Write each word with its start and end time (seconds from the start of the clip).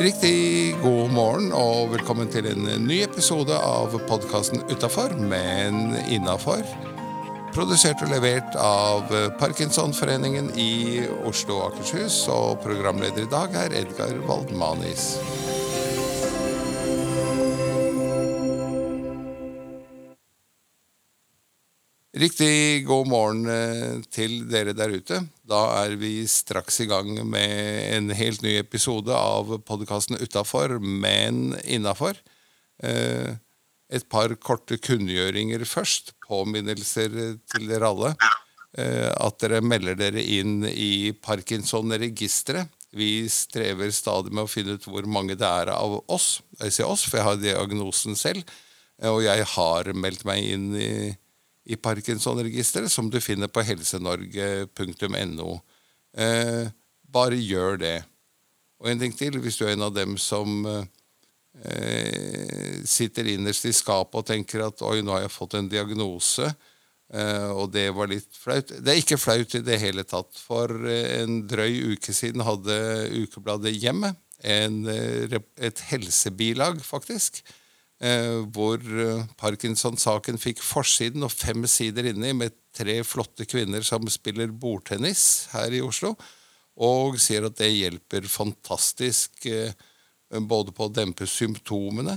Riktig 0.00 0.76
god 0.82 1.08
morgen 1.10 1.52
og 1.56 1.94
velkommen 1.94 2.28
til 2.28 2.50
en 2.50 2.66
ny 2.84 2.98
episode 3.06 3.56
av 3.56 3.94
podkasten 4.10 4.60
Utafor, 4.68 5.14
men 5.16 5.94
innafor. 6.12 6.60
Produsert 7.56 8.04
og 8.04 8.12
levert 8.12 8.58
av 8.60 9.08
Parkinsonforeningen 9.40 10.52
i 10.60 11.00
Oslo 11.24 11.62
og 11.62 11.70
Akershus, 11.70 12.26
og 12.28 12.60
programleder 12.60 13.24
i 13.24 13.32
dag 13.32 13.56
er 13.62 13.78
Edgar 13.80 14.12
Waldmanis. 14.28 15.14
Riktig 22.20 22.84
god 22.84 23.06
morgen 23.08 23.46
eh, 23.48 24.00
til 24.12 24.42
dere 24.50 24.74
der 24.76 24.92
ute. 24.92 25.22
Da 25.48 25.60
er 25.78 25.94
vi 25.96 26.26
straks 26.28 26.82
i 26.84 26.86
gang 26.90 27.14
med 27.24 27.52
en 27.94 28.10
helt 28.12 28.42
ny 28.44 28.58
episode 28.60 29.14
av 29.16 29.54
podkasten 29.64 30.18
Utafor, 30.20 30.74
men 30.82 31.54
innafor. 31.64 32.18
Eh, 32.84 33.38
et 33.88 34.04
par 34.12 34.34
korte 34.36 34.76
kunngjøringer 34.84 35.64
først. 35.64 36.12
Påminnelser 36.26 37.16
til 37.54 37.70
dere 37.70 37.88
alle. 37.88 38.12
Eh, 38.76 39.08
at 39.08 39.40
dere 39.40 39.62
melder 39.64 39.96
dere 40.02 40.20
inn 40.20 40.66
i 40.68 41.14
Parkinson-registeret. 41.24 42.68
Vi 42.92 43.30
strever 43.32 43.94
stadig 43.96 44.34
med 44.34 44.44
å 44.44 44.52
finne 44.58 44.76
ut 44.76 44.90
hvor 44.90 45.08
mange 45.08 45.38
det 45.40 45.48
er 45.48 45.72
av 45.72 46.02
oss. 46.04 46.42
Jeg 46.66 46.76
sier 46.76 46.92
oss, 46.92 47.08
for 47.08 47.22
jeg 47.22 47.28
har 47.30 47.40
diagnosen 47.40 48.18
selv. 48.18 48.44
Og 49.08 49.24
jeg 49.24 49.48
har 49.56 49.94
meldt 49.96 50.28
meg 50.28 50.52
inn 50.52 50.70
i 50.76 50.92
i 51.64 51.76
Parkinson-registeret, 51.76 52.92
som 52.92 53.10
du 53.10 53.20
finner 53.20 53.48
på 53.52 53.62
helsenorge.no. 53.64 55.50
Eh, 56.16 56.70
bare 57.10 57.36
gjør 57.36 57.76
det. 57.80 58.04
Og 58.80 58.90
en 58.90 59.02
ting 59.02 59.14
til, 59.16 59.38
hvis 59.42 59.58
du 59.60 59.66
er 59.66 59.74
en 59.74 59.88
av 59.90 59.94
dem 59.94 60.16
som 60.20 60.64
eh, 60.66 60.84
sitter 62.88 63.28
innerst 63.34 63.68
i 63.68 63.74
skapet 63.76 64.22
og 64.22 64.28
tenker 64.30 64.66
at 64.66 64.82
oi, 64.86 65.00
nå 65.04 65.14
har 65.14 65.26
jeg 65.26 65.36
fått 65.36 65.58
en 65.58 65.70
diagnose, 65.70 66.48
eh, 67.12 67.50
og 67.52 67.70
det 67.76 67.88
var 67.96 68.10
litt 68.10 68.32
flaut. 68.34 68.72
Det 68.72 68.94
er 68.94 69.02
ikke 69.02 69.20
flaut 69.20 69.58
i 69.58 69.66
det 69.66 69.78
hele 69.84 70.06
tatt. 70.08 70.32
For 70.40 70.68
en 70.88 71.42
drøy 71.50 71.94
uke 71.94 72.16
siden 72.16 72.46
hadde 72.46 72.76
Ukebladet 73.20 73.76
Hjemmet 73.76 74.16
eh, 74.40 75.40
et 75.60 75.88
helsebilag, 75.92 76.80
faktisk 76.86 77.44
Eh, 77.44 77.56
hvor 78.48 78.80
eh, 78.80 79.24
Parkinson-saken 79.36 80.40
fikk 80.40 80.62
forsiden 80.64 81.26
og 81.26 81.34
fem 81.34 81.66
sider 81.68 82.08
inni 82.08 82.32
med 82.32 82.56
tre 82.72 83.00
flotte 83.04 83.44
kvinner 83.44 83.84
som 83.84 84.08
spiller 84.08 84.52
bordtennis 84.56 85.50
her 85.52 85.74
i 85.76 85.82
Oslo, 85.84 86.14
og 86.80 87.18
sier 87.20 87.44
at 87.44 87.58
det 87.60 87.68
hjelper 87.74 88.28
fantastisk 88.30 89.44
eh, 89.50 89.74
både 90.32 90.72
på 90.72 90.88
å 90.88 90.94
dempe 90.94 91.28
symptomene, 91.28 92.16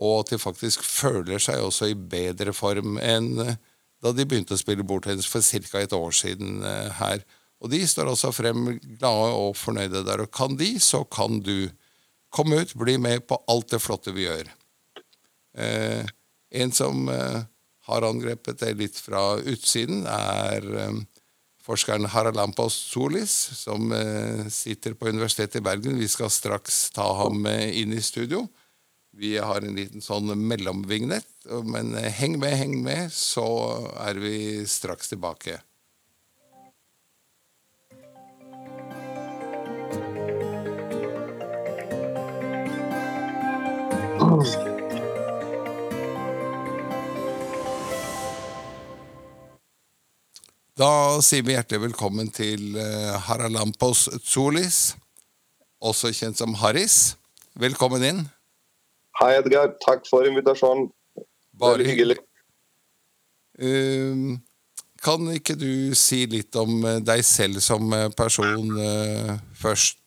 og 0.00 0.14
at 0.22 0.32
de 0.32 0.40
faktisk 0.40 0.82
føler 0.82 1.38
seg 1.42 1.62
også 1.62 1.92
i 1.92 1.98
bedre 1.98 2.54
form 2.56 2.96
enn 2.98 3.34
da 4.00 4.14
de 4.16 4.24
begynte 4.24 4.56
å 4.56 4.58
spille 4.58 4.86
bordtennis 4.88 5.28
for 5.28 5.44
ca. 5.44 5.82
et 5.82 5.92
år 5.92 6.14
siden 6.16 6.64
her. 6.96 7.20
Og 7.60 7.68
de 7.68 7.82
står 7.84 8.08
også 8.08 8.30
frem 8.32 8.78
glade 8.80 9.34
og 9.36 9.58
fornøyde 9.60 10.00
der. 10.06 10.24
Og 10.24 10.32
kan 10.32 10.56
de, 10.56 10.72
så 10.80 11.04
kan 11.04 11.42
du. 11.44 11.68
Kom 12.32 12.54
ut, 12.54 12.72
bli 12.78 12.94
med 12.96 13.26
på 13.28 13.36
alt 13.50 13.72
det 13.74 13.82
flotte 13.82 14.14
vi 14.16 14.24
gjør. 14.24 14.48
Eh, 15.58 16.06
en 16.50 16.72
som 16.72 17.08
eh, 17.08 17.42
har 17.86 18.06
angrepet 18.06 18.58
det 18.62 18.74
litt 18.78 18.98
fra 18.98 19.38
utsiden, 19.38 20.04
er 20.06 20.66
eh, 20.84 21.00
forskeren 21.64 22.08
Haralampos 22.10 22.74
Solis, 22.90 23.32
som 23.60 23.92
sitter 24.50 24.96
på 24.98 25.10
Universitetet 25.12 25.60
i 25.60 25.62
Bergen. 25.62 25.98
Vi 26.00 26.08
skal 26.08 26.32
straks 26.32 26.88
ta 26.96 27.04
ham 27.20 27.44
inn 27.46 27.92
i 27.94 28.00
studio. 28.02 28.46
Vi 29.14 29.36
har 29.38 29.60
en 29.62 29.76
liten 29.76 30.02
sånn 30.02 30.32
mellomvignett, 30.48 31.28
men 31.68 31.92
heng 31.94 32.38
med, 32.40 32.56
heng 32.58 32.78
med, 32.82 33.12
så 33.14 33.44
er 34.02 34.18
vi 34.22 34.64
straks 34.66 35.12
tilbake. 35.12 35.60
Da 50.80 51.20
sier 51.20 51.42
vi 51.44 51.52
hjertelig 51.52 51.90
velkommen 51.90 52.30
til 52.32 52.78
uh, 52.78 53.18
Haralampos 53.26 54.06
Tsulis, 54.24 54.94
også 55.76 56.08
kjent 56.16 56.40
som 56.40 56.54
Haris. 56.56 57.18
Velkommen 57.60 58.04
inn. 58.06 58.22
Hei, 59.20 59.34
Edgar. 59.42 59.74
Takk 59.84 60.08
for 60.08 60.24
invitasjonen. 60.24 60.88
Bare 61.60 61.84
hyggelig. 61.84 62.16
Uh, 63.60 64.38
kan 65.04 65.28
ikke 65.34 65.58
du 65.60 65.92
si 65.98 66.22
litt 66.30 66.56
om 66.56 66.78
eh, 66.88 66.98
deg 67.04 67.26
selv 67.28 67.60
som 67.64 67.92
person 68.16 68.72
uh, 68.80 69.36
først? 69.56 70.00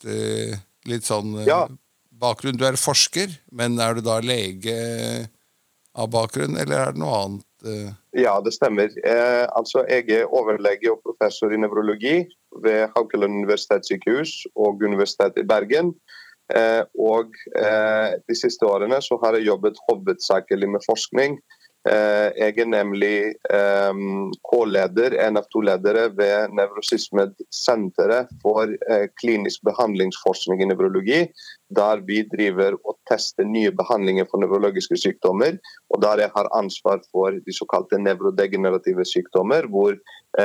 litt 0.90 1.06
sånn 1.06 1.38
ja. 1.46 1.64
bakgrunn. 2.10 2.58
Du 2.58 2.66
er 2.66 2.82
forsker, 2.82 3.30
men 3.54 3.78
er 3.80 4.00
du 4.00 4.02
da 4.06 4.18
lege 4.26 4.74
av 5.94 6.10
bakgrunn, 6.12 6.58
eller 6.58 6.80
er 6.80 6.96
det 6.96 7.04
noe 7.04 7.20
annet? 7.22 8.00
Ja, 8.14 8.38
det 8.46 8.54
stemmer. 8.54 8.92
Eh, 9.06 9.46
altså, 9.58 9.86
jeg 9.90 10.06
er 10.14 10.30
overlege 10.30 10.92
og 10.92 11.02
professor 11.02 11.50
i 11.50 11.58
nevrologi 11.58 12.20
ved 12.66 12.92
Haukeland 12.96 13.40
universitetssykehus 13.42 14.46
og 14.56 14.84
Universitetet 14.86 15.42
i 15.42 15.48
Bergen. 15.50 15.96
Eh, 16.54 16.84
og 17.00 17.34
eh, 17.58 18.14
de 18.30 18.36
siste 18.38 18.68
årene 18.70 19.00
så 19.02 19.18
har 19.24 19.38
jeg 19.38 19.48
jobbet 19.48 19.82
hovedsakelig 19.88 20.70
med 20.70 20.86
forskning 20.86 21.40
jeg 21.84 22.60
er 22.64 22.70
nemlig 22.70 23.18
eh, 23.52 23.98
K-leder, 24.48 25.16
en 25.26 25.40
av 25.40 25.50
to 25.52 25.64
ledere 25.68 26.06
ved 26.16 26.54
Nevrosismesenteret 26.56 28.32
for 28.44 28.72
eh, 28.72 29.10
klinisk 29.20 29.66
behandlingsforskning 29.68 30.64
i 30.64 30.70
nevrologi, 30.70 31.20
der 31.76 32.04
vi 32.08 32.22
driver 32.32 32.78
og 32.86 32.96
tester 33.10 33.48
nye 33.50 33.74
behandlinger 33.76 34.30
for 34.32 34.40
nevrologiske 34.44 35.00
sykdommer. 35.02 35.60
Og 35.92 36.02
der 36.06 36.24
jeg 36.24 36.34
har 36.36 36.52
ansvar 36.56 37.04
for 37.12 37.36
de 37.36 37.56
såkalte 37.56 38.00
nevrodegenerative 38.00 39.04
sykdommer, 39.10 39.68
hvor 39.68 39.98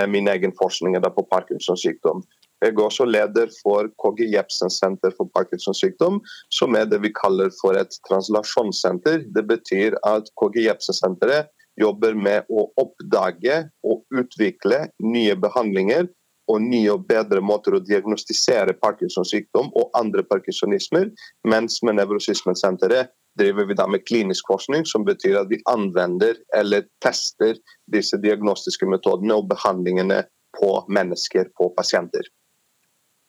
min 0.08 0.28
egen 0.28 0.52
forskning 0.58 0.98
er 0.98 1.06
på 1.12 1.24
Parkinsons 1.30 1.80
sykdom. 1.80 2.20
Jeg 2.58 2.74
er 2.74 2.80
også 2.82 3.06
leder 3.06 3.52
for 3.60 3.86
KG 4.02 4.32
Jepsen 4.32 4.72
senter 4.72 5.12
for 5.14 5.30
Parkinsons 5.34 5.78
sykdom, 5.78 6.18
som 6.50 6.74
er 6.74 6.88
det 6.90 6.98
vi 7.04 7.12
kaller 7.14 7.52
for 7.60 7.78
et 7.78 7.94
translasjonssenter. 8.08 9.28
Det 9.34 9.44
betyr 9.46 9.94
at 10.08 10.30
KG 10.40 10.64
Jepsen 10.66 10.96
senteret 10.96 11.52
jobber 11.78 12.16
med 12.18 12.48
å 12.50 12.66
oppdage 12.82 13.60
og 13.86 14.02
utvikle 14.10 14.88
nye 15.04 15.36
behandlinger 15.38 16.08
og 16.48 16.64
nye 16.64 16.94
og 16.94 17.04
bedre 17.08 17.42
måter 17.44 17.76
å 17.76 17.82
diagnostisere 17.84 18.74
Parkinsons 18.80 19.30
sykdom 19.34 19.68
og 19.76 19.92
andre 19.98 20.24
parkinsonismer, 20.26 21.10
mens 21.46 21.78
med 21.84 21.98
Nevrosismensenteret 22.00 23.12
driver 23.38 23.68
vi 23.68 23.76
da 23.78 23.86
med 23.86 24.02
klinisk 24.08 24.48
forskning, 24.50 24.86
som 24.88 25.04
betyr 25.06 25.36
at 25.42 25.52
vi 25.52 25.60
anvender 25.70 26.40
eller 26.56 26.88
tester 27.04 27.60
disse 27.92 28.18
diagnostiske 28.24 28.88
metodene 28.88 29.36
og 29.38 29.46
behandlingene 29.52 30.24
på 30.58 30.72
mennesker, 30.90 31.52
på 31.54 31.70
pasienter. 31.76 32.24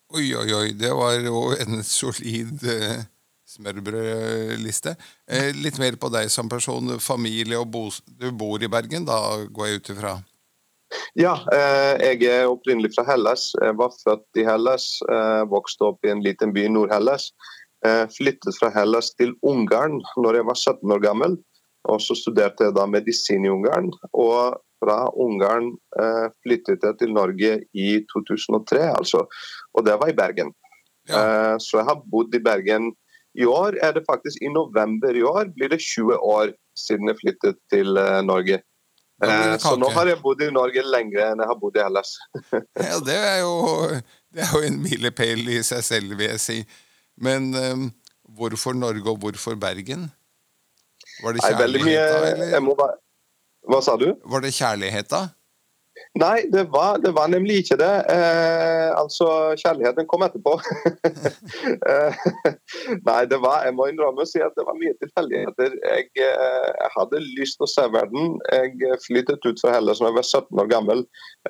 Oi, 0.09 0.31
oi, 0.33 0.49
oi. 0.57 0.69
Det 0.73 0.89
var 0.89 1.19
jo 1.21 1.51
en 1.53 1.83
solid 1.85 2.63
eh, 2.65 3.03
smørbrødliste. 3.45 4.95
Eh, 5.29 5.51
litt 5.53 5.77
mer 5.77 5.99
på 6.01 6.09
deg 6.09 6.31
som 6.33 6.49
person. 6.49 6.95
Familie 6.97 7.59
og 7.59 7.69
bo, 7.69 7.83
Du 8.17 8.31
bor 8.33 8.57
i 8.57 8.69
Bergen, 8.71 9.05
da 9.05 9.19
går 9.45 9.67
jeg 9.67 9.77
ut 9.77 9.91
ifra? 9.93 10.15
Ja, 11.13 11.35
eh, 11.53 12.01
jeg 12.01 12.25
er 12.25 12.49
opprinnelig 12.49 12.95
fra 12.95 13.05
Hellas. 13.05 13.51
Jeg 13.61 13.77
var 13.77 13.93
født 14.01 14.41
i 14.41 14.47
Hellas. 14.47 14.87
Eh, 15.05 15.43
vokste 15.51 15.91
opp 15.91 16.01
i 16.05 16.09
en 16.09 16.23
liten 16.25 16.55
by 16.57 16.65
i 16.65 16.73
Nord-Hellas. 16.73 17.29
Eh, 17.85 18.07
flyttet 18.09 18.57
fra 18.57 18.71
Hellas 18.73 19.13
til 19.13 19.35
Ungarn 19.45 20.01
når 20.17 20.39
jeg 20.39 20.49
var 20.49 20.57
17 20.57 20.95
år 20.97 21.05
gammel. 21.05 21.37
Og 21.85 22.01
så 22.01 22.17
studerte 22.17 22.65
jeg 22.65 22.75
da 22.75 22.89
medisin 22.89 23.45
i 23.45 23.53
Ungarn. 23.53 23.93
Og 24.17 24.57
fra 24.79 24.97
Ungarn 25.19 25.73
eh, 25.99 26.27
flyttet 26.43 26.85
jeg 26.85 26.97
til 27.01 27.13
Norge 27.15 27.51
i 27.73 27.89
2003, 28.11 28.81
altså. 28.95 29.25
Og 29.75 29.85
det 29.85 29.97
var 30.01 30.11
i 30.11 30.17
Bergen. 30.17 30.53
Ja. 31.09 31.19
Eh, 31.19 31.55
så 31.63 31.81
jeg 31.81 31.89
har 31.89 32.01
bodd 32.11 32.35
i 32.35 32.43
Bergen. 32.43 32.91
I 33.37 33.45
år 33.45 33.77
er 33.85 33.93
det 33.95 34.07
faktisk 34.07 34.41
i 34.41 34.51
november 34.51 35.15
i 35.15 35.23
år 35.25 35.51
blir 35.55 35.71
det 35.71 35.81
20 35.83 36.17
år 36.17 36.53
siden 36.77 37.11
jeg 37.11 37.19
flyttet 37.21 37.61
til 37.71 37.99
eh, 37.99 38.19
Norge. 38.25 38.61
Så 39.59 39.73
nå 39.75 39.89
har 39.91 40.07
jeg 40.07 40.21
bodd 40.23 40.41
i 40.45 40.51
Norge 40.55 40.83
lenger 40.87 41.25
enn 41.25 41.41
jeg 41.43 41.49
har 41.49 41.57
bodd 41.59 41.75
i 41.75 41.83
ellers. 41.83 42.13
ja, 42.87 42.99
det 43.03 43.17
er, 43.17 43.41
jo, 43.43 43.89
det 44.31 44.45
er 44.45 44.53
jo 44.55 44.61
en 44.63 44.79
milepæl 44.79 45.43
i 45.51 45.59
seg 45.67 45.83
selv, 45.83 46.15
vil 46.15 46.31
jeg 46.31 46.39
si. 46.39 46.57
Men 47.19 47.51
um, 47.51 47.89
hvorfor 48.37 48.77
Norge, 48.77 49.03
og 49.11 49.19
hvorfor 49.19 49.59
Bergen? 49.59 50.07
Var 51.19 51.35
det 51.35 51.43
kjærlighet 51.43 51.99
da, 51.99 52.31
eller? 52.31 52.95
Hva 53.67 53.81
sa 53.83 53.97
du? 53.99 54.13
Var 54.23 54.45
det 54.45 54.55
kjærlighet, 54.55 55.09
da? 55.11 55.27
Nei, 56.17 56.47
det 56.51 56.63
var, 56.73 56.97
det 57.03 57.11
var, 57.13 57.27
nemlig 57.29 57.59
ikke 57.61 57.77
det. 57.79 57.91
Eh, 58.11 58.89
altså, 58.97 59.27
kjærligheten 59.59 60.07
kom 60.09 60.23
etterpå. 60.25 60.55
eh, 61.91 62.21
nei, 63.05 63.19
det 63.29 63.39
var, 63.43 63.65
jeg 63.67 63.75
må 63.77 63.89
innrømme 63.91 64.25
å 64.25 64.29
si 64.29 64.41
at 64.43 64.55
det 64.57 64.65
var 64.67 64.77
mye 64.79 64.95
tilfeldigheter. 65.03 65.75
Jeg, 65.83 66.09
eh, 66.25 66.69
jeg, 66.71 66.91
hadde 66.95 67.23
lyst 67.37 67.59
til 67.59 67.67
å 67.67 67.71
se 67.71 67.85
verden. 67.93 68.37
Jeg 68.49 69.01
flyttet 69.05 69.45
ut 69.45 69.61
fra 69.61 69.75
Hellas 69.75 70.01
da 70.01 70.09
jeg 70.09 70.19
var 70.19 70.29
17 70.29 70.63
år 70.63 70.71
gammel. 70.71 71.03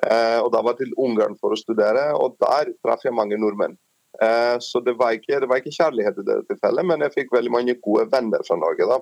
Eh, 0.04 0.38
og 0.42 0.50
Da 0.54 0.64
var 0.66 0.76
jeg 0.76 0.90
til 0.90 0.98
Ungarn 1.06 1.38
for 1.40 1.54
å 1.54 1.60
studere, 1.60 2.10
og 2.18 2.36
der 2.42 2.74
traff 2.84 3.06
jeg 3.06 3.16
mange 3.16 3.40
nordmenn. 3.40 3.78
Eh, 4.22 4.56
så 4.60 4.80
det 4.80 4.92
var, 4.92 5.14
ikke, 5.16 5.38
det 5.40 5.48
var, 5.48 5.60
ikke, 5.60 5.72
kjærlighet 5.76 6.18
i 6.18 6.24
det 6.26 6.38
tilfellet, 6.48 6.86
men 6.86 7.04
jeg 7.04 7.14
fikk 7.14 7.30
veldig 7.34 7.52
mange 7.54 7.76
gode 7.84 8.08
venner 8.12 8.42
fra 8.46 8.58
Norge. 8.58 8.88
da. 8.90 8.98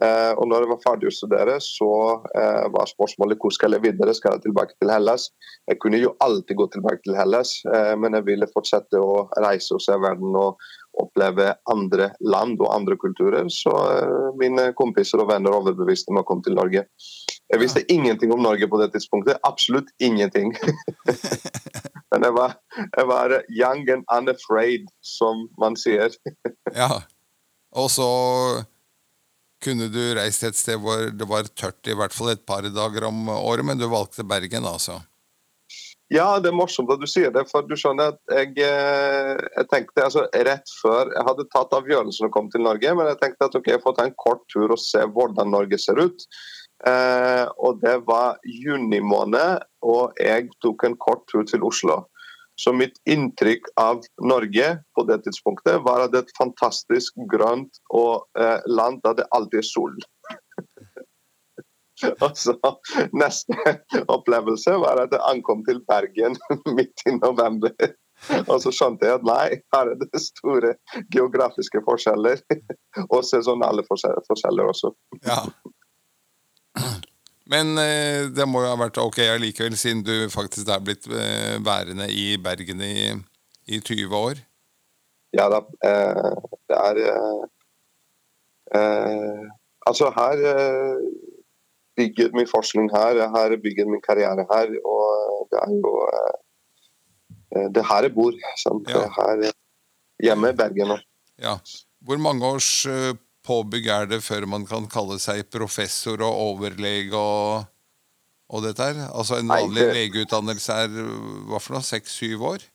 Eh, 0.00 0.32
og 0.40 0.48
når 0.48 0.64
jeg 0.64 0.72
var 0.72 0.82
ferdig 0.84 1.10
å 1.10 1.14
studere, 1.14 1.58
så 1.62 1.90
eh, 2.32 2.64
var 2.74 2.90
spørsmålet 2.90 3.42
hvor 3.42 3.54
skal 3.54 3.76
jeg 3.76 3.84
videre. 3.84 4.16
Skal 4.16 4.36
jeg 4.36 4.46
tilbake 4.48 4.74
til 4.80 4.90
Hellas? 4.94 5.28
Jeg 5.68 5.80
kunne 5.82 6.00
jo 6.00 6.16
alltid 6.24 6.58
gå 6.58 6.68
tilbake 6.72 7.04
til 7.04 7.16
Hellas, 7.18 7.58
men 7.98 8.14
jeg 8.14 8.26
ville 8.26 8.48
fortsette 8.52 8.98
å 9.02 9.26
reise 9.42 9.74
og 9.74 9.82
se 9.82 9.96
verden 9.98 10.36
og 10.38 10.60
oppleve 10.96 11.50
andre 11.70 12.10
land 12.24 12.60
og 12.62 12.70
andre 12.72 12.96
kulturer. 13.00 13.50
Så 13.52 13.72
mine 14.40 14.70
kompiser 14.78 15.20
og 15.22 15.32
venner 15.32 15.56
overbeviste 15.58 16.14
meg 16.14 16.24
å 16.24 16.28
komme 16.30 16.46
til 16.46 16.56
Norge. 16.56 16.86
Jeg 17.50 17.62
visste 17.62 17.84
ingenting 17.92 18.32
om 18.34 18.42
Norge 18.46 18.70
på 18.70 18.80
det 18.80 18.92
tidspunktet. 18.94 19.42
Absolutt 19.46 19.92
ingenting. 20.02 20.54
Men 22.14 22.26
jeg 22.28 22.36
var, 22.36 22.54
jeg 22.84 23.08
var, 23.10 23.34
young 23.50 23.88
and 23.90 24.06
unafraid, 24.12 24.86
som 25.02 25.46
man 25.58 25.76
sier. 25.78 26.14
ja. 26.82 27.02
Og 27.76 27.90
så 27.92 28.08
kunne 29.64 29.88
du 29.90 30.00
reist 30.16 30.44
et 30.46 30.58
sted 30.58 30.78
hvor 30.80 31.10
det 31.10 31.26
var 31.28 31.48
tørt 31.58 31.90
i 31.90 31.96
hvert 31.96 32.14
fall 32.14 32.34
et 32.34 32.46
par 32.46 32.66
dager 32.68 33.08
om 33.08 33.28
året, 33.32 33.66
men 33.66 33.80
du 33.80 33.88
valgte 33.90 34.26
Bergen, 34.26 34.68
altså? 34.68 35.00
Ja, 36.12 36.36
det 36.38 36.52
er 36.52 36.54
morsomt 36.54 36.90
at 36.94 37.00
du 37.02 37.08
sier 37.10 37.32
det. 37.34 37.42
For 37.50 37.66
du 37.66 37.74
skjønner 37.78 38.12
at 38.12 38.20
jeg, 38.30 38.52
eh, 38.62 39.32
jeg 39.42 39.68
tenkte 39.72 40.04
altså 40.04 40.26
rett 40.30 40.70
før 40.78 41.10
Jeg 41.10 41.26
hadde 41.26 41.48
tatt 41.50 41.74
avgjørelsen 41.74 42.28
å 42.28 42.34
komme 42.34 42.52
til 42.52 42.62
Norge, 42.62 42.92
men 42.94 43.10
jeg 43.10 43.18
tenkte 43.22 43.48
at 43.48 43.58
ok, 43.58 43.72
jeg 43.74 43.82
får 43.82 43.96
ta 43.96 44.06
en 44.06 44.14
kort 44.22 44.44
tur 44.52 44.70
og 44.70 44.78
se 44.78 45.02
hvordan 45.02 45.50
Norge 45.50 45.80
ser 45.82 45.98
ut. 45.98 46.28
Eh, 46.84 47.46
og 47.56 47.80
det 47.80 47.96
var 48.08 48.36
juni 48.44 49.00
måned, 49.00 49.64
og 49.82 50.18
jeg 50.20 50.50
tok 50.60 50.84
en 50.84 50.98
kort 51.00 51.24
tur 51.30 51.46
til 51.48 51.64
Oslo. 51.64 52.02
Så 52.56 52.72
mitt 52.72 52.96
inntrykk 53.08 53.68
av 53.80 54.04
Norge 54.24 54.68
på 54.96 55.04
det 55.08 55.18
tidspunktet 55.26 55.82
var 55.84 56.04
at 56.04 56.12
det 56.12 56.22
er 56.22 56.28
et 56.28 56.38
fantastisk 56.38 57.18
grønt 57.32 57.82
og 57.92 58.24
eh, 58.38 58.60
land 58.68 59.02
der 59.04 59.18
det 59.18 59.28
alltid 59.36 59.60
er 59.60 59.68
sol. 59.68 59.98
og 62.24 62.32
så 62.36 62.56
Neste 63.16 63.76
opplevelse 64.12 64.76
var 64.80 65.04
at 65.04 65.12
jeg 65.12 65.24
ankom 65.28 65.64
til 65.68 65.82
Bergen 65.88 66.36
midt 66.76 67.04
i 67.08 67.16
november. 67.20 67.76
Og 68.48 68.60
så 68.64 68.72
skjønte 68.72 69.04
jeg 69.04 69.18
at 69.18 69.26
nei, 69.28 69.58
her 69.74 69.90
er 69.92 69.98
det 70.00 70.22
store 70.24 70.74
geografiske 71.12 71.82
forskjeller. 71.84 72.40
Og 73.12 73.20
sesonale 73.28 73.84
forskjeller 73.84 74.72
også. 74.72 74.94
Ja. 75.26 75.42
Men 77.52 77.78
eh, 77.78 78.26
det 78.34 78.46
må 78.50 78.64
jo 78.64 78.72
ha 78.72 78.78
vært 78.80 78.98
ok 78.98 79.20
allikevel, 79.22 79.76
siden 79.78 80.02
du 80.06 80.26
faktisk 80.32 80.68
er 80.72 80.82
blitt 80.82 81.06
eh, 81.06 81.56
værende 81.62 82.08
i 82.10 82.34
Bergen 82.42 82.82
i, 82.82 83.12
i 83.70 83.78
20 83.78 84.16
år? 84.18 84.40
Ja 85.36 85.46
da. 85.52 85.60
Eh, 85.86 86.32
det 86.70 86.80
er 86.80 87.02
eh, 87.12 87.44
eh, 88.80 89.46
Altså, 89.86 90.08
her 90.10 90.40
eh, 90.50 91.02
bygger 91.96 92.32
min 92.34 92.48
forskning 92.50 92.88
her, 92.90 93.20
her 93.30 93.52
bygger 93.62 93.86
min 93.86 94.02
karriere 94.02 94.42
her, 94.50 94.72
og 94.82 95.46
det 95.52 95.60
er 95.62 95.76
jo 95.76 95.92
Det 97.56 97.80
er 97.80 97.86
her 97.88 98.02
jeg 98.02 98.14
bor. 98.14 98.34
Sant? 98.58 98.90
Ja. 98.90 99.06
Her 99.16 99.52
hjemme 100.26 100.50
i 100.50 100.56
Bergen. 100.58 100.98
Ja. 101.38 101.54
Hvor 102.02 102.18
mange 102.18 102.44
års 102.46 102.82
påbygg 103.46 103.88
er 103.92 104.10
det 104.10 104.20
før 104.26 104.46
man 104.50 104.66
kan 104.68 104.88
kalle 104.90 105.18
seg 105.22 105.46
professor 105.52 106.20
og 106.26 106.42
overlege 106.50 107.16
og, 107.16 107.66
og 108.50 108.64
dette 108.66 108.90
her? 108.90 109.04
Altså 109.08 109.40
En 109.40 109.50
vanlig 109.50 109.82
Nei, 109.82 109.86
det... 109.86 109.96
legeutdannelse 110.00 110.80
er 110.84 110.96
hva 111.48 111.60
for 111.62 111.76
noe? 111.76 111.86
Seks-syv 111.86 112.44
år? 112.54 112.66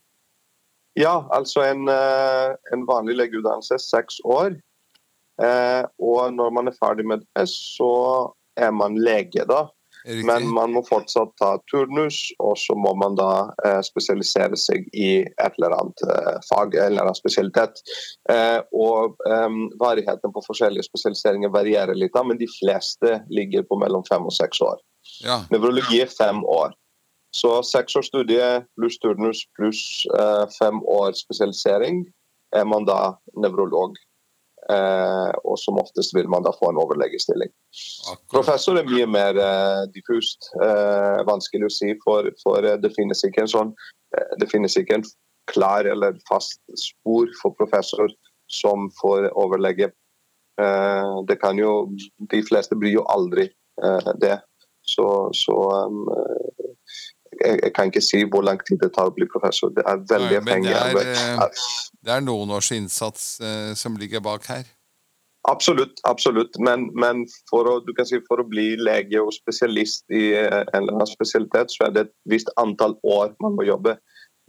Ja, 0.98 1.22
altså 1.32 1.62
en, 1.64 1.86
eh, 1.88 2.52
en 2.74 2.84
vanlig 2.88 3.16
legeutdannelse 3.16 3.78
er 3.78 3.84
seks 3.84 4.20
år. 4.28 4.58
Eh, 5.40 5.84
og 6.04 6.34
når 6.34 6.50
man 6.52 6.68
er 6.68 6.76
ferdig 6.76 7.06
med 7.08 7.22
det, 7.24 7.46
så 7.48 7.92
er 8.56 8.74
man 8.76 8.98
lege, 9.00 9.46
da. 9.48 9.64
Riktig. 10.04 10.26
Men 10.26 10.48
man 10.50 10.72
må 10.74 10.82
fortsatt 10.82 11.30
ta 11.38 11.52
turnus, 11.70 12.18
og 12.42 12.56
så 12.58 12.74
må 12.74 12.90
man 12.98 13.14
da 13.18 13.30
eh, 13.66 13.78
spesialisere 13.86 14.58
seg 14.58 14.88
i 14.90 15.22
et 15.22 15.58
eller 15.60 15.76
annet 15.76 16.04
eh, 16.08 16.38
fag 16.48 16.74
eller 16.74 17.04
annen 17.04 17.18
spesialitet. 17.18 17.82
Eh, 18.32 18.58
og 18.74 19.20
eh, 19.28 19.58
Varigheten 19.82 20.34
på 20.34 20.44
forskjellige 20.48 20.88
spesialiseringer 20.88 21.54
varierer 21.54 21.98
litt, 21.98 22.14
da, 22.16 22.24
men 22.26 22.40
de 22.40 22.50
fleste 22.50 23.20
ligger 23.30 23.66
på 23.68 23.78
mellom 23.78 24.02
fem 24.10 24.26
og 24.26 24.34
seks 24.34 24.62
år. 24.64 24.80
Ja. 25.22 25.42
Nevrologi 25.54 26.02
er 26.02 26.10
fem 26.10 26.42
år. 26.50 26.74
Så 27.32 27.62
seks 27.64 27.94
års 27.96 28.10
studie 28.10 28.48
pluss 28.76 28.98
turnus 29.00 29.46
pluss 29.56 29.82
eh, 30.18 30.44
fem 30.58 30.82
år 30.84 31.14
spesialisering 31.16 32.04
er 32.52 32.66
man 32.68 32.84
da 32.84 33.14
nevrolog. 33.40 33.96
Eh, 34.72 35.30
og 35.44 35.58
som 35.60 35.78
oftest 35.80 36.14
vil 36.16 36.28
man 36.30 36.44
da 36.46 36.52
få 36.56 36.70
en 36.70 36.80
overlegestilling. 36.80 37.50
Professor 38.32 38.78
er 38.78 38.88
mye 38.88 39.08
mer 39.10 39.38
eh, 39.40 39.82
diffust. 39.94 40.50
Eh, 40.62 41.22
vanskelig 41.28 41.68
å 41.68 41.72
si, 41.72 41.92
for, 42.04 42.28
for 42.42 42.68
det 42.84 42.92
finnes 42.96 43.24
ikke 43.26 43.46
en 43.46 43.52
sånn 43.56 43.74
det 44.36 44.44
finnes 44.50 44.74
ikke 44.76 44.98
en 44.98 45.06
klar 45.48 45.86
eller 45.88 46.18
fast 46.28 46.58
spor 46.76 47.30
for 47.38 47.54
professor 47.56 48.12
som 48.52 48.90
får 48.98 49.30
overlege. 49.40 49.88
Eh, 50.60 51.14
det 51.28 51.38
kan 51.40 51.56
jo 51.56 51.88
De 52.28 52.42
fleste 52.44 52.76
blir 52.76 52.98
jo 52.98 53.06
aldri 53.08 53.48
det. 54.20 54.36
Så, 54.84 55.06
så 55.32 55.54
jeg, 57.42 57.58
jeg, 57.62 57.72
kan 57.76 57.90
ikke 57.90 58.04
si 58.04 58.22
hvor 58.30 58.44
lang 58.46 58.62
tid 58.68 58.80
det 58.82 58.92
tar 58.96 59.10
å 59.10 59.14
bli 59.14 59.28
professor. 59.30 59.72
Det 59.74 59.84
er 59.86 60.04
veldig 60.10 60.38
avhengig 60.42 60.76
av 60.78 61.50
det 62.02 62.10
er 62.10 62.22
noen 62.24 62.50
års 62.50 62.72
innsats 62.74 63.36
eh, 63.40 63.74
som 63.78 63.96
ligger 63.98 64.22
bak 64.24 64.46
her? 64.50 64.66
Absolutt, 65.50 66.00
absolutt. 66.06 66.58
Men, 66.58 66.88
men 66.98 67.24
for, 67.50 67.66
å, 67.66 67.76
si, 68.06 68.18
for, 68.28 68.42
å, 68.42 68.46
bli 68.46 68.72
lege 68.78 69.22
og 69.22 69.32
spesialist 69.34 70.04
i 70.10 70.32
eh, 70.38 70.60
en 70.62 70.82
eller 70.82 70.98
annen 70.98 71.10
spesialitet, 71.10 71.74
så 71.74 71.86
er 71.86 71.94
det 71.94 72.04
et 72.06 72.14
visst 72.30 72.50
antall 72.62 72.96
år 73.06 73.34
man 73.42 73.58
må 73.58 73.66
jobbe. 73.66 73.96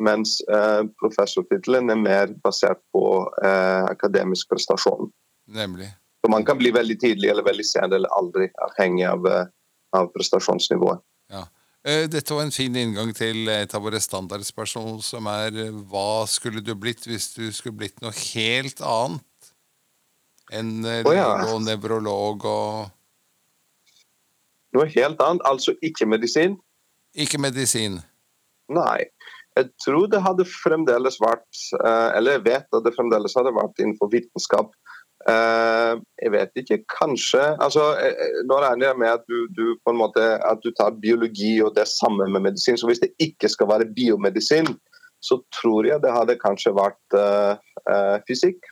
Mens 0.01 0.39
eh, 0.49 0.81
professortittelen 1.01 1.93
er 1.93 2.01
mer 2.01 2.33
basert 2.45 2.81
på 2.93 3.05
eh, 3.45 3.85
akademisk 3.89 4.49
prestasjon. 4.49 5.11
Nemlig. 5.53 5.91
Så 6.23 6.31
man 6.31 6.45
kan 6.45 6.57
bli 6.57 6.71
veldig 6.73 6.97
tidlig 7.01 7.29
eller 7.29 7.45
veldig 7.45 7.65
sen 7.67 7.93
eller 7.93 8.13
aldri, 8.17 8.47
avhengig 8.65 9.05
av, 9.09 9.27
eh, 9.29 9.45
av 9.97 10.09
prestasjonsnivået. 10.13 11.05
Ja. 11.33 11.45
Eh, 11.83 12.05
dette 12.07 12.31
var 12.31 12.45
en 12.45 12.53
fin 12.55 12.75
inngang 12.79 13.09
til 13.15 13.49
et 13.51 13.73
av 13.75 13.83
våre 13.83 13.99
standardspørsmål, 13.99 15.01
som 15.03 15.27
er 15.27 15.57
eh, 15.65 15.79
hva 15.91 16.23
skulle 16.31 16.63
du 16.63 16.71
blitt 16.79 17.03
hvis 17.09 17.33
du 17.35 17.49
skulle 17.51 17.75
blitt 17.81 17.99
noe 18.03 18.13
helt 18.15 18.79
annet 18.79 19.49
enn 20.53 20.85
oh, 20.85 21.11
ja. 21.11 21.27
og 21.49 21.63
nevrolog 21.65 22.45
og 22.47 22.91
Noe 24.73 24.87
helt 24.89 25.19
annet? 25.21 25.43
Altså 25.45 25.75
ikke 25.85 26.07
medisin? 26.09 26.55
Ikke 27.13 27.37
medisin. 27.37 27.99
Nei. 28.73 29.03
Jeg 29.53 29.69
tror 29.83 30.07
det 30.09 30.23
hadde 30.25 30.47
fremdeles 30.49 31.19
vært 31.21 31.59
Eller 31.77 32.39
jeg 32.39 32.43
vet 32.47 32.73
at 32.73 32.87
det 32.87 32.95
fremdeles 32.95 33.35
hadde 33.37 33.51
vært 33.53 33.83
innenfor 33.83 34.09
vitenskap. 34.09 34.71
Uh, 35.23 36.01
jeg 36.19 36.33
vet 36.33 36.57
ikke, 36.59 36.81
kanskje 36.91 37.39
altså, 37.63 37.79
uh, 37.95 38.39
Nå 38.43 38.57
regner 38.59 38.89
jeg 38.89 38.97
med 38.99 39.07
at 39.07 39.21
du, 39.31 39.45
du, 39.55 39.79
på 39.79 39.93
en 39.93 39.99
måte, 40.01 40.19
at 40.19 40.59
du 40.59 40.67
tar 40.75 40.97
biologi 40.99 41.61
og 41.63 41.71
det 41.77 41.85
samme 41.87 42.27
med 42.27 42.43
medisin. 42.43 42.75
Så 42.79 42.87
hvis 42.89 42.99
det 42.99 43.13
ikke 43.23 43.47
skal 43.51 43.69
være 43.71 43.87
biomedisin, 43.95 44.67
så 45.23 45.39
tror 45.55 45.87
jeg 45.87 46.03
det 46.03 46.11
hadde 46.11 46.35
kanskje 46.41 46.73
vært 46.75 47.15
uh, 47.15 47.55
fysikk. 48.27 48.67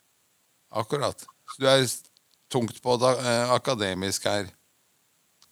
Akkurat. 0.75 1.23
Så 1.53 1.63
du 1.63 1.69
er 1.71 1.87
tungt 2.51 2.83
på 2.83 2.97
det 2.99 3.13
akademisk 3.55 4.27
her. 4.27 4.51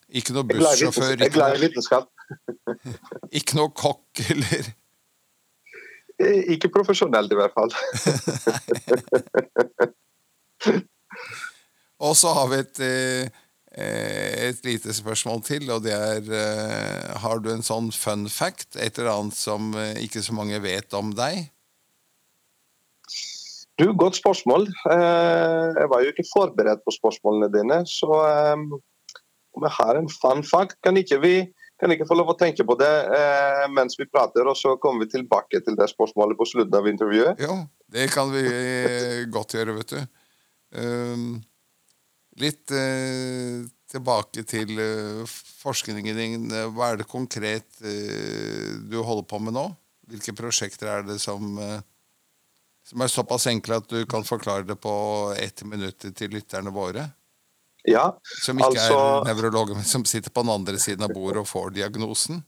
Ikke 0.10 0.34
noe 0.36 0.44
bussjåfør? 0.50 1.16
Jeg 1.16 1.32
gleder 1.32 1.64
vitenskap. 1.64 2.12
ikke 3.40 3.56
noe 3.56 3.72
kokk, 3.72 4.20
eller? 4.36 4.68
Ikke 6.52 6.68
profesjonelt, 6.74 7.32
i 7.32 7.40
hvert 7.40 7.56
fall. 7.56 7.72
og 12.06 12.18
så 12.18 12.34
har 12.36 12.50
vi 12.52 12.60
et, 12.64 12.82
eh, 12.84 13.46
et 14.50 14.66
lite 14.66 14.96
spørsmål 14.96 15.44
til, 15.48 15.70
og 15.72 15.86
det 15.86 15.96
er 15.96 16.34
eh, 16.42 17.16
Har 17.24 17.40
du 17.44 17.52
en 17.54 17.66
sånn 17.66 17.92
fun 17.96 18.28
fact? 18.32 18.76
Et 18.76 18.92
eller 18.98 19.14
annet 19.14 19.38
som 19.38 19.72
eh, 19.78 20.02
ikke 20.06 20.24
så 20.26 20.36
mange 20.38 20.60
vet 20.64 20.94
om 20.98 21.14
deg? 21.16 21.48
Du, 23.80 23.94
Godt 23.96 24.18
spørsmål. 24.20 24.66
Jeg 24.92 25.88
var 25.88 26.02
jo 26.04 26.10
ikke 26.12 26.26
forberedt 26.34 26.82
på 26.84 26.92
spørsmålene 26.92 27.48
dine. 27.54 27.78
Så 27.88 28.10
om 28.12 29.64
jeg 29.64 29.72
har 29.72 29.96
en 29.96 30.10
fun 30.12 30.44
fact, 30.44 30.76
kan 30.84 31.00
ikke 31.00 31.22
vi 31.24 31.36
kan 31.80 31.94
ikke 31.94 32.08
få 32.10 32.18
lov 32.20 32.34
å 32.34 32.38
tenke 32.40 32.66
på 32.68 32.76
det 32.80 32.92
eh, 33.16 33.66
mens 33.72 33.96
vi 34.00 34.08
prater, 34.10 34.48
og 34.52 34.58
så 34.60 34.76
kommer 34.84 35.06
vi 35.06 35.14
tilbake 35.14 35.62
til 35.64 35.78
det 35.80 35.88
spørsmålet 35.92 36.36
på 36.40 36.48
slutten 36.52 36.76
av 36.76 36.90
intervjuet? 36.92 37.40
Jo, 37.40 37.56
det 37.94 38.10
kan 38.12 38.34
vi 38.34 38.44
godt 39.32 39.56
gjøre, 39.56 39.78
vet 39.80 39.94
du. 39.96 40.02
Um, 40.76 41.40
litt 42.40 42.72
uh, 42.72 43.66
tilbake 43.90 44.46
til 44.48 44.74
uh, 44.78 45.38
forskningen 45.64 46.18
din. 46.18 46.50
Hva 46.76 46.92
er 46.94 47.02
det 47.02 47.10
konkret 47.10 47.82
uh, 47.82 48.76
du 48.86 49.00
holder 49.02 49.28
på 49.30 49.42
med 49.44 49.58
nå? 49.58 49.70
Hvilke 50.10 50.34
prosjekter 50.38 50.90
er 50.90 51.06
det 51.06 51.20
som, 51.22 51.60
som 52.82 53.02
er 53.06 53.12
såpass 53.14 53.44
enkle 53.52 53.78
at 53.78 53.92
du 53.92 54.00
kan 54.10 54.24
forklare 54.26 54.66
det 54.66 54.80
på 54.82 54.94
ett 55.38 55.62
minutt 55.70 56.08
til 56.18 56.34
lytterne 56.34 56.74
våre? 56.74 57.04
Ja, 57.86 58.08
som 58.42 58.58
ikke 58.58 58.74
altså, 58.74 58.98
er 58.98 59.28
nevrologer, 59.30 59.78
men 59.78 59.86
som 59.86 60.06
sitter 60.10 60.34
på 60.34 60.42
den 60.44 60.52
andre 60.52 60.80
siden 60.82 61.06
av 61.06 61.14
bordet 61.14 61.44
og 61.44 61.48
får 61.52 61.76
diagnosen? 61.78 62.42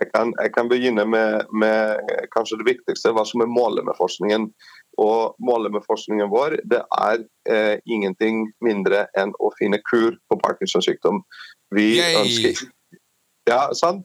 Jeg 0.00 0.10
kan, 0.14 0.32
jeg 0.40 0.52
kan 0.54 0.68
begynne 0.70 1.04
med, 1.08 1.46
med, 1.52 2.12
kanskje 2.32 2.60
det 2.60 2.68
viktigste, 2.68 3.12
hva 3.16 3.24
som 3.28 3.42
er 3.44 3.50
målet 3.50 3.84
med 3.84 3.96
forskningen. 3.98 4.46
Og 5.00 5.36
Målet 5.40 5.72
med 5.72 5.86
forskningen 5.88 6.30
vår 6.32 6.58
det 6.68 6.82
er 6.84 7.24
eh, 7.48 7.76
ingenting 7.88 8.44
mindre 8.64 9.06
enn 9.18 9.32
å 9.40 9.52
finne 9.56 9.80
kur 9.86 10.18
på 10.28 10.38
Parkinsons 10.42 10.88
sykdom. 10.88 11.22
Vi 11.74 11.94
Yay. 11.98 12.20
ønsker 12.20 12.66
Ja, 13.48 13.62
sant? 13.74 14.04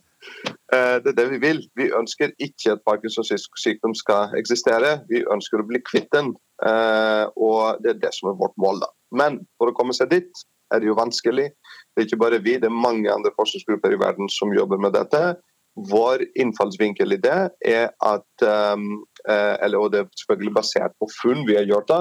Eh, 0.74 0.98
det 1.04 1.12
er 1.12 1.18
det 1.20 1.28
vi 1.36 1.42
vil. 1.44 1.62
Vi 1.78 1.92
ønsker 1.94 2.32
ikke 2.42 2.78
at 2.78 2.84
Parkinsons 2.88 3.32
sykdom 3.62 3.94
skal 3.98 4.34
eksistere. 4.40 5.00
Vi 5.12 5.22
ønsker 5.32 5.62
å 5.62 5.68
bli 5.68 5.82
kvitt 5.86 6.10
den. 6.16 6.34
Eh, 6.66 7.26
og 7.36 7.84
det 7.84 7.96
er 7.96 8.02
det 8.08 8.14
som 8.16 8.32
er 8.32 8.40
vårt 8.40 8.56
mål. 8.62 8.82
da. 8.82 8.90
Men 9.12 9.42
for 9.60 9.70
å 9.70 9.76
komme 9.76 9.94
seg 9.94 10.14
dit 10.14 10.46
er 10.74 10.82
det 10.82 10.90
jo 10.90 10.98
vanskelig. 10.98 11.52
Det 11.94 12.02
er 12.02 12.08
ikke 12.08 12.24
bare 12.24 12.42
vi, 12.42 12.58
det 12.58 12.72
er 12.72 12.84
mange 12.88 13.12
andre 13.12 13.34
forskningsgrupper 13.38 13.94
i 13.94 14.02
verden 14.02 14.32
som 14.32 14.54
jobber 14.56 14.82
med 14.82 14.96
dette. 14.98 15.36
Vår 15.76 16.24
innfallsvinkel 16.40 17.14
i 17.14 17.18
det 17.20 17.40
er 17.68 17.90
at 18.04 18.44
um, 18.46 18.86
eller, 19.28 19.76
og 19.80 19.90
det 19.92 20.00
er 20.04 20.20
selvfølgelig 20.22 20.54
basert 20.56 20.94
på 21.02 21.08
funn 21.18 21.42
vi 21.48 21.58
har 21.58 21.66
gjort, 21.68 21.90
da, 21.90 21.98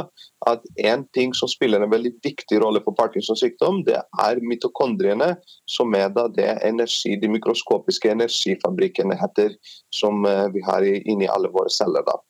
at 0.50 0.66
en 0.84 1.02
ting 1.16 1.32
som 1.34 1.48
spiller 1.50 1.82
en 1.82 1.90
veldig 1.90 2.12
viktig 2.22 2.60
rolle 2.62 2.82
for 2.84 2.94
Parkinsons 2.98 3.40
sykdom, 3.42 3.80
det 3.86 3.96
er 4.22 4.42
mitokondriene, 4.44 5.30
som 5.70 5.96
er 5.98 6.12
da 6.14 6.28
det 6.36 6.50
energi, 6.68 7.16
de 7.18 7.30
mikroskopiske 7.32 8.12
energifabrikkene 8.12 9.16
heter, 9.18 9.56
som 9.94 10.22
uh, 10.28 10.46
vi 10.54 10.62
har 10.68 10.86
inni 10.86 11.30
alle 11.30 11.50
våre 11.54 11.72
celler. 11.72 12.06
da. 12.06 12.20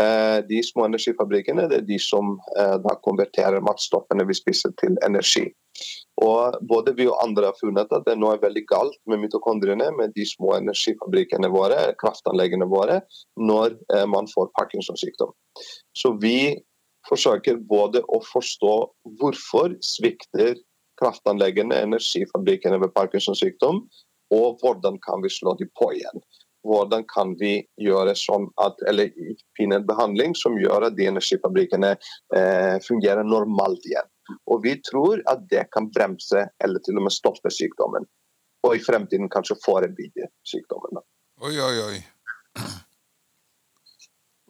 Uh, 0.00 0.38
de 0.48 0.62
små 0.64 0.88
energifabrikkene 0.88 1.68
det 1.70 1.82
er 1.82 1.86
de 1.86 1.98
som 2.02 2.38
da 2.56 2.94
konverterer 3.04 3.62
matstoffene 3.62 4.24
vi 4.26 4.34
spiser, 4.38 4.72
til 4.80 4.96
energi. 5.06 5.46
Og 6.20 6.56
Både 6.68 6.92
vi 6.96 7.06
og 7.08 7.20
andre 7.22 7.48
har 7.48 7.58
funnet 7.60 7.92
at 7.96 8.04
det 8.06 8.16
nå 8.20 8.32
er 8.34 8.42
veldig 8.42 8.64
galt 8.68 8.96
med 9.08 9.22
mitokondriene, 9.22 9.88
med 9.96 10.12
de 10.16 10.26
små 10.28 10.52
energifabrikkene 10.58 11.48
våre, 11.52 11.78
kraftanleggene 12.00 12.68
våre, 12.68 13.00
når 13.40 13.78
eh, 13.94 14.06
man 14.10 14.28
får 14.28 14.50
Parkinsons 14.58 15.00
sykdom. 15.00 15.32
Så 15.96 16.12
vi 16.20 16.60
forsøker 17.08 17.62
både 17.70 18.02
å 18.12 18.20
forstå 18.26 18.74
hvorfor 19.20 19.78
svikter 19.84 20.58
kraftanleggene, 21.00 21.78
energifabrikkene 21.88 22.80
ved 22.82 22.92
Parkinsons 22.96 23.40
sykdom, 23.40 23.86
og 24.34 24.60
hvordan 24.60 25.00
kan 25.06 25.24
vi 25.24 25.32
slå 25.32 25.56
dem 25.58 25.70
på 25.80 25.90
igjen. 25.96 26.22
Hvordan 26.68 27.06
kan 27.08 27.32
vi 27.40 27.54
gjøre 27.80 28.12
sånn 28.18 28.50
at, 28.60 28.76
eller 28.90 29.08
finne 29.56 29.80
en 29.80 29.86
behandling 29.88 30.36
som 30.36 30.58
gjør 30.60 30.90
at 30.90 30.98
de 30.98 31.08
energifabrikkene 31.08 31.94
eh, 31.96 32.76
fungerer 32.84 33.24
normalt 33.24 33.86
igjen. 33.88 34.08
Og 34.50 34.62
vi 34.64 34.76
tror 34.84 35.22
at 35.30 35.46
det 35.50 35.66
kan 35.74 35.88
bremse 35.92 36.46
eller 36.62 36.82
til 36.84 37.00
og 37.00 37.06
med 37.06 37.14
stoppe 37.14 37.52
sykdommen. 37.54 38.06
Og 38.66 38.76
i 38.76 38.84
fremtiden 38.84 39.30
kanskje 39.32 39.58
forebygge 39.64 40.28
sykdommen. 40.46 41.00
Oi, 41.40 41.56
oi, 41.56 41.76
oi. 41.86 41.98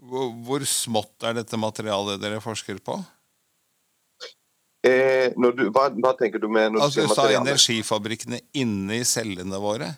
Hvor, 0.00 0.30
hvor, 0.46 0.64
smått 0.66 1.28
er 1.28 1.36
dette 1.36 1.58
materialet 1.60 2.20
dere 2.22 2.40
forsker 2.42 2.80
på? 2.82 2.96
Eh, 4.86 5.28
du, 5.36 5.66
hva, 5.74 5.90
hva, 5.92 6.14
tenker 6.16 6.40
du 6.40 6.48
med 6.48 6.72
når 6.72 6.86
altså, 6.86 7.04
du 7.04 7.12
sa 7.12 7.26
energifabrikkene 7.36 8.40
inni 8.56 9.02
cellene 9.04 9.60
våre? 9.60 9.90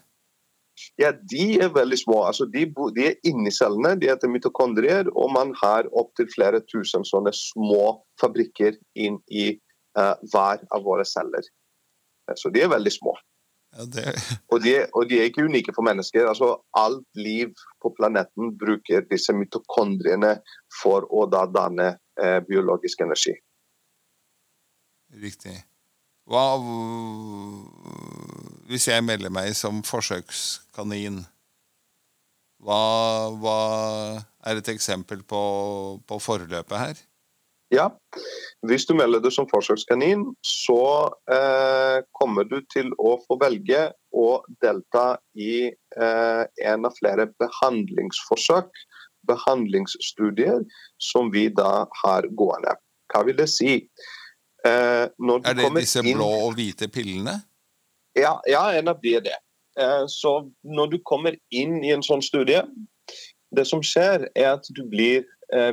Ja, 0.98 1.12
De 1.12 1.46
er 1.62 1.70
veldig 1.72 1.98
små. 2.00 2.22
Altså, 2.26 2.46
de, 2.50 2.66
de, 2.96 3.06
er 3.12 3.28
inni 3.28 3.52
cellene, 3.54 3.94
de 4.00 4.10
heter 4.10 4.30
mitokondrier. 4.32 5.10
Og 5.14 5.30
man 5.34 5.52
har 5.62 5.88
opptil 5.98 6.28
flere 6.32 6.62
tusen 6.66 7.06
sånne 7.08 7.32
små 7.36 8.00
fabrikker 8.20 8.78
inn 8.98 9.20
i 9.30 9.52
hver 9.94 10.64
av 10.72 10.86
våre 10.86 11.04
celler. 11.08 11.46
Eh, 12.28 12.34
så 12.36 12.50
de 12.50 12.64
er 12.64 12.72
veldig 12.72 12.92
små. 12.92 13.16
Ja, 13.72 13.86
og, 14.52 14.58
de, 14.64 14.74
og, 14.92 15.08
de, 15.08 15.18
er 15.18 15.30
ikke 15.30 15.46
unike 15.48 15.72
for 15.74 15.86
mennesker. 15.86 16.26
Altså, 16.28 16.54
alt 16.76 17.06
liv 17.16 17.54
på 17.82 17.92
planeten 17.96 18.52
bruker 18.60 19.06
disse 19.08 19.34
mitokondriene 19.36 20.36
for 20.82 21.08
å 21.08 21.26
da 21.30 21.46
danne 21.48 21.94
eh, 22.20 22.40
biologisk 22.48 23.04
energi. 23.04 23.34
Riktig. 25.22 25.58
Hva 26.28 26.54
Hvis 28.70 28.86
jeg 28.88 29.04
melder 29.04 29.32
meg 29.34 29.56
som 29.58 29.82
forsøkskanin, 29.84 31.24
hva, 32.62 32.82
hva 33.42 33.56
er 34.46 34.60
et 34.60 34.68
eksempel 34.70 35.24
på, 35.26 35.40
på 36.06 36.18
forløpet 36.22 36.78
her? 36.78 37.00
Ja, 37.72 37.86
hvis 38.68 38.84
du 38.84 38.92
melder 38.98 39.22
deg 39.24 39.32
som 39.32 39.46
forsøkskanin, 39.48 40.26
så 40.44 41.08
eh, 41.32 42.02
kommer 42.18 42.44
du 42.44 42.58
til 42.72 42.90
å 43.00 43.14
få 43.24 43.38
velge 43.40 43.86
å 44.12 44.26
delta 44.60 45.16
i 45.32 45.70
eh, 45.72 46.42
en 46.68 46.84
av 46.84 46.98
flere 46.98 47.30
behandlingsforsøk, 47.40 48.68
behandlingsstudier, 49.28 50.60
som 51.00 51.32
vi 51.32 51.46
da 51.48 51.86
har 52.02 52.28
gående. 52.36 52.76
Hva 53.12 53.24
vil 53.24 53.40
det 53.40 53.48
si? 53.48 53.78
Eh, 54.68 55.06
er 55.08 55.56
det 55.56 55.72
disse 55.80 56.04
inn... 56.04 56.18
blå 56.20 56.28
og 56.44 56.58
hvite 56.58 56.92
pillene? 56.92 57.38
Ja, 58.18 58.36
ja 58.44 58.66
en 58.76 58.92
av 58.92 59.00
de 59.00 59.16
er 59.16 59.24
det. 59.30 59.38
Eh, 59.80 60.04
så 60.12 60.42
når 60.60 60.92
du 60.92 60.98
kommer 61.08 61.40
inn 61.48 61.80
i 61.80 61.96
en 61.96 62.04
sånn 62.04 62.20
studie, 62.20 62.60
det 63.52 63.64
som 63.68 63.80
skjer, 63.84 64.28
er 64.36 64.58
at 64.58 64.68
du 64.76 64.84
blir 64.88 65.24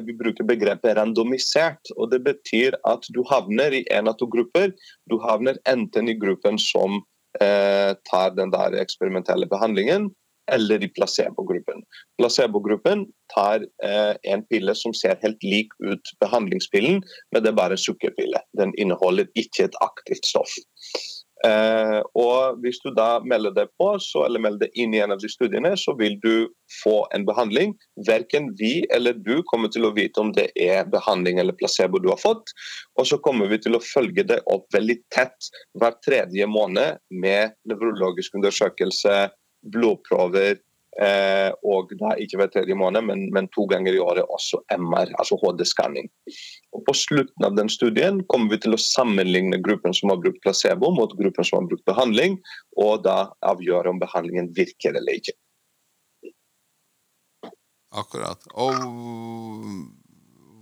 vi 0.06 0.16
bruker 0.20 0.44
begrepet 0.44 0.98
randomisert. 0.98 1.92
og 1.98 2.12
Det 2.12 2.20
betyr 2.26 2.76
at 2.88 3.06
du 3.16 3.22
havner 3.30 3.76
i 3.78 3.86
en 3.96 4.12
av 4.12 4.18
to 4.20 4.28
grupper. 4.28 4.74
Du 5.10 5.20
havner 5.24 5.60
enten 5.70 6.10
i 6.12 6.18
gruppen 6.20 6.60
som 6.60 7.02
eh, 7.42 7.94
tar 8.10 8.36
den 8.36 8.52
der 8.52 8.76
eksperimentelle 8.82 9.48
behandlingen, 9.50 10.10
eller 10.52 10.84
i 10.84 10.90
placebo-gruppen. 10.90 11.84
Placebo-gruppen 12.18 13.06
tar 13.34 13.66
eh, 13.86 14.16
en 14.34 14.44
pille 14.50 14.76
som 14.76 14.96
ser 14.98 15.20
helt 15.24 15.44
lik 15.46 15.74
ut 15.86 16.14
behandlingspillen, 16.24 17.04
men 17.32 17.44
det 17.44 17.52
er 17.52 17.60
bare 17.60 17.78
sukkerpille. 17.78 18.42
Den 18.58 18.74
inneholder 18.82 19.30
ikke 19.40 19.70
et 19.70 19.78
aktivt 19.86 20.26
stoff. 20.26 20.56
Eh, 21.48 22.00
og 22.20 22.60
Hvis 22.60 22.82
du 22.84 22.90
da 22.92 23.22
melder 23.24 23.54
deg 23.56 23.72
på, 23.80 23.94
så, 24.04 24.26
eller 24.28 24.42
melder 24.44 24.68
deg 24.68 24.82
inn 24.82 24.96
i 24.96 25.00
en 25.04 25.14
av 25.16 25.22
de 25.22 25.30
studiene, 25.32 25.72
så 25.80 25.96
vil 26.00 26.18
du 26.24 26.50
få 26.82 27.02
en 27.16 27.26
behandling. 27.28 27.76
Verken 28.08 28.52
vi 28.60 28.84
eller 28.96 29.16
du 29.16 29.40
kommer 29.52 29.72
til 29.72 29.88
å 29.88 29.94
vite 29.96 30.20
om 30.22 30.34
det 30.36 30.50
er 30.60 30.90
behandling 30.92 31.40
eller 31.40 31.56
placebo 31.56 32.02
du 32.04 32.10
har 32.12 32.20
fått. 32.22 32.52
Og 33.00 33.08
så 33.08 33.20
kommer 33.24 33.52
vi 33.52 33.62
til 33.64 33.78
å 33.78 33.84
følge 33.84 34.28
det 34.28 34.42
opp 34.52 34.68
veldig 34.76 35.00
tett 35.16 35.52
hver 35.80 35.96
tredje 36.06 36.50
måned 36.50 37.00
med 37.10 37.56
nevrologisk 37.70 38.36
undersøkelse, 38.40 39.30
blodprøver, 39.72 40.60
og 41.00 41.94
da 42.00 42.10
ikke 42.20 42.40
hver 42.42 42.50
tredje 42.52 42.76
måned, 42.76 43.06
men, 43.08 43.22
men, 43.32 43.48
to 43.56 43.64
ganger 43.72 43.96
i 43.96 44.02
året 44.04 44.28
også 44.36 44.60
MR, 44.76 45.14
altså 45.22 45.38
HD-skanning. 45.40 46.10
Og 46.76 46.84
På 46.88 46.96
slutten 46.98 47.46
av 47.48 47.56
den 47.56 47.72
studien 47.72 48.20
kommer 48.32 48.52
vi 48.52 48.60
til 48.66 48.76
å 48.76 48.82
sammenligne 48.84 49.62
gruppen 49.64 49.96
som 49.96 50.12
har 50.12 50.20
brukt 50.20 50.42
placebo 50.44 50.92
mot 50.96 51.16
gruppen 51.20 51.48
som 51.48 51.62
har 51.62 51.70
brukt 51.72 51.86
behandling, 51.88 52.36
og 52.76 53.06
da 53.08 53.30
avgjøre 53.48 53.94
om 53.94 54.02
behandlingen 54.02 54.52
virker 54.58 55.00
eller 55.00 55.22
ikke. 55.22 55.38
Akkurat. 57.90 58.44
Og 58.54 58.76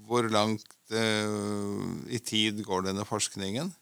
hvor 0.07 0.29
langt 0.31 0.77
eh, 0.95 2.13
i 2.15 2.19
tid 2.23 2.63
går 2.63 2.87
denne 2.87 3.03
forskningen? 3.07 3.73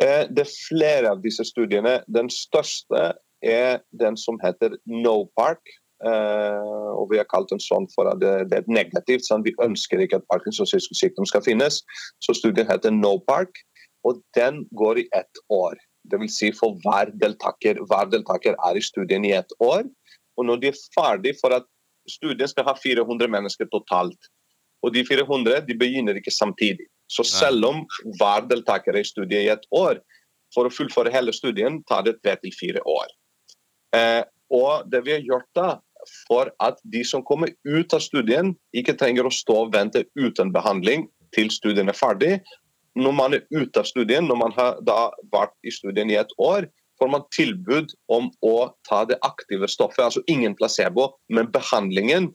Eh, 0.00 0.26
det 0.28 0.44
er 0.44 0.52
flere 0.52 1.14
av 1.14 1.22
disse 1.24 1.46
studiene. 1.48 2.00
Den 2.06 2.28
største 2.32 3.14
er 3.42 3.80
den 4.00 4.18
som 4.20 4.38
heter 4.44 4.76
No 4.86 5.30
Park. 5.38 5.62
Uh, 6.00 6.96
og 6.96 7.10
Vi 7.10 7.18
har 7.20 7.28
kalt 7.28 7.50
den 7.52 7.60
sånn 7.60 7.84
for 7.92 8.08
at 8.08 8.22
det, 8.22 8.50
det 8.52 8.62
er 8.62 8.72
negativt. 8.72 9.26
Sånn. 9.26 9.44
Vi 9.44 9.56
ønsker 9.62 10.00
ikke 10.00 10.20
at 10.20 10.28
Parkinsons 10.32 10.72
sykdom 10.96 11.28
skal 11.28 11.44
finnes. 11.44 11.82
Så 12.24 12.36
studien 12.36 12.70
heter 12.70 12.94
No 12.94 13.18
Park, 13.28 13.60
og 14.08 14.22
den 14.36 14.64
går 14.76 15.04
i 15.04 15.08
ett 15.16 15.44
år. 15.52 15.76
Dvs. 16.10 16.38
Si 16.38 16.52
for 16.56 16.80
hver 16.84 17.12
deltaker. 17.20 17.82
Hver 17.90 18.08
deltaker 18.12 18.56
er 18.56 18.78
i 18.78 18.84
studien 18.84 19.26
i 19.28 19.36
ett 19.36 19.52
år. 19.60 19.84
Og 20.40 20.48
når 20.48 20.62
de 20.62 20.70
er 20.70 20.82
ferdig 20.96 21.34
for 21.42 21.52
at 21.52 21.68
Studien 22.08 22.48
skal 22.48 22.66
ha 22.68 22.74
400 22.76 23.30
mennesker 23.30 23.68
totalt. 23.72 24.30
Og 24.82 24.94
de 24.94 25.04
400 25.04 25.66
de 25.68 25.76
begynner 25.78 26.16
ikke 26.16 26.32
samtidig. 26.32 26.88
Så 27.10 27.26
selv 27.26 27.66
om 27.66 27.82
hver 28.18 28.46
deltaker 28.48 28.94
er 28.94 29.02
i 29.02 29.08
studiet 29.08 29.44
i 29.44 29.52
ett 29.52 29.66
år, 29.74 29.98
for 30.54 30.66
å 30.66 30.72
fullføre 30.72 31.12
hele 31.12 31.34
studien 31.34 31.80
tar 31.90 32.06
det 32.06 32.16
tre 32.22 32.36
til 32.40 32.54
fire 32.56 32.82
år. 32.88 33.10
Eh, 33.96 34.22
og 34.50 34.90
det 34.90 35.04
vi 35.06 35.14
har 35.16 35.24
gjort 35.26 35.48
da, 35.56 35.68
for 36.26 36.50
at 36.64 36.80
de 36.92 37.02
som 37.06 37.24
kommer 37.26 37.52
ut 37.66 37.94
av 37.94 38.02
studien, 38.02 38.54
ikke 38.76 38.96
trenger 38.98 39.28
å 39.28 39.34
stå 39.34 39.66
og 39.66 39.74
vente 39.74 40.04
uten 40.18 40.52
behandling 40.54 41.08
til 41.36 41.50
studien 41.54 41.90
er 41.90 41.98
ferdig. 41.98 42.38
Når 42.98 43.14
man 43.14 43.36
er 43.36 43.46
ute 43.54 43.82
av 43.82 43.86
studien, 43.86 44.26
når 44.26 44.38
man 44.40 44.54
har 44.56 44.80
vært 45.30 45.54
i 45.62 45.72
studien 45.74 46.10
i 46.10 46.18
et 46.18 46.32
år, 46.42 46.66
får 47.00 47.08
man 47.08 47.24
tilbud 47.32 47.94
om 48.12 48.28
å 48.44 48.56
ta 48.88 49.04
det 49.08 49.20
aktive 49.24 49.68
stoffet, 49.72 50.02
altså 50.04 50.24
ingen 50.28 50.56
placebo, 50.58 51.14
men 51.32 51.48
behandlingen 51.52 52.28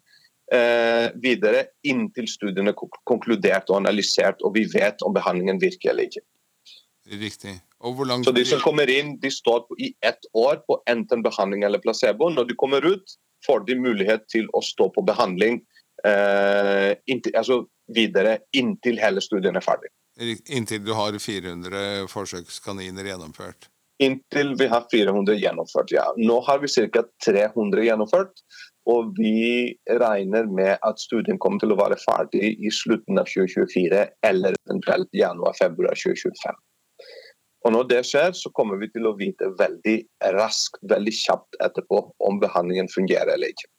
eh, 0.53 1.11
videre 1.21 1.67
inntil 1.85 2.27
studiene 2.29 2.73
er 2.73 2.95
konkludert 3.05 3.69
og 3.69 3.83
analysert, 3.83 4.41
og 4.41 4.55
vi 4.57 4.65
vet 4.73 5.05
om 5.05 5.13
behandlingen 5.13 5.61
virker 5.61 5.93
eller 5.93 6.09
ikke. 6.09 6.25
Riktig. 7.05 7.59
Så 8.25 8.31
de 8.33 8.45
som 8.49 8.61
kommer 8.63 8.89
inn, 8.89 9.15
de 9.21 9.29
står 9.31 9.67
i 9.77 9.91
ett 10.05 10.25
år 10.33 10.63
på 10.65 10.79
enten 10.89 11.21
behandling 11.25 11.63
eller 11.67 11.79
placebo. 11.83 12.31
Når 12.33 12.49
de 12.49 12.57
kommer 12.57 12.85
ut, 12.85 13.17
får 13.45 13.65
de 13.67 13.75
mulighet 13.77 14.25
til 14.31 14.49
å 14.57 14.61
stå 14.65 14.89
på 14.95 15.03
behandling 15.05 15.59
eh, 16.07 16.95
inntil, 17.05 17.35
altså 17.37 17.61
videre 17.93 18.39
inntil 18.57 18.97
hele 19.01 19.21
studien 19.21 19.55
er 19.55 19.65
ferdig. 19.65 19.93
Inntil 20.49 20.81
du 20.85 20.93
har 20.97 21.17
400 21.19 22.07
forsøkskaniner 22.09 23.11
gjennomført? 23.11 23.69
Inntil 24.03 24.55
vi 24.59 24.67
har 24.67 24.87
400 24.91 25.37
gjennomført, 25.39 25.91
ja. 25.95 26.09
Nå 26.17 26.41
har 26.47 26.59
vi 26.63 26.71
ca. 26.91 27.03
300 27.25 27.85
gjennomført. 27.85 28.41
Og 28.91 29.15
vi 29.17 29.73
regner 29.89 30.45
med 30.45 30.75
at 30.85 30.99
studien 31.01 31.39
kommer 31.41 31.61
til 31.61 31.73
å 31.73 31.79
være 31.79 31.97
ferdig 32.01 32.51
i 32.61 32.71
slutten 32.73 33.17
av 33.17 33.29
2024 33.31 34.03
eller 34.27 34.57
eventuelt 34.67 35.09
januar-februar 35.15 35.97
2025. 35.97 36.59
Og 37.65 37.73
Når 37.73 37.87
det 37.89 38.01
skjer, 38.05 38.33
så 38.37 38.51
kommer 38.53 38.77
vi 38.77 38.91
til 38.93 39.07
å 39.09 39.15
vite 39.17 39.47
veldig 39.57 39.95
raskt, 40.35 40.77
veldig 40.85 41.13
kjapt 41.17 41.57
etterpå 41.65 42.01
om 42.27 42.37
behandlingen 42.41 42.91
fungerer 42.93 43.33
eller 43.33 43.55
ikke. 43.55 43.71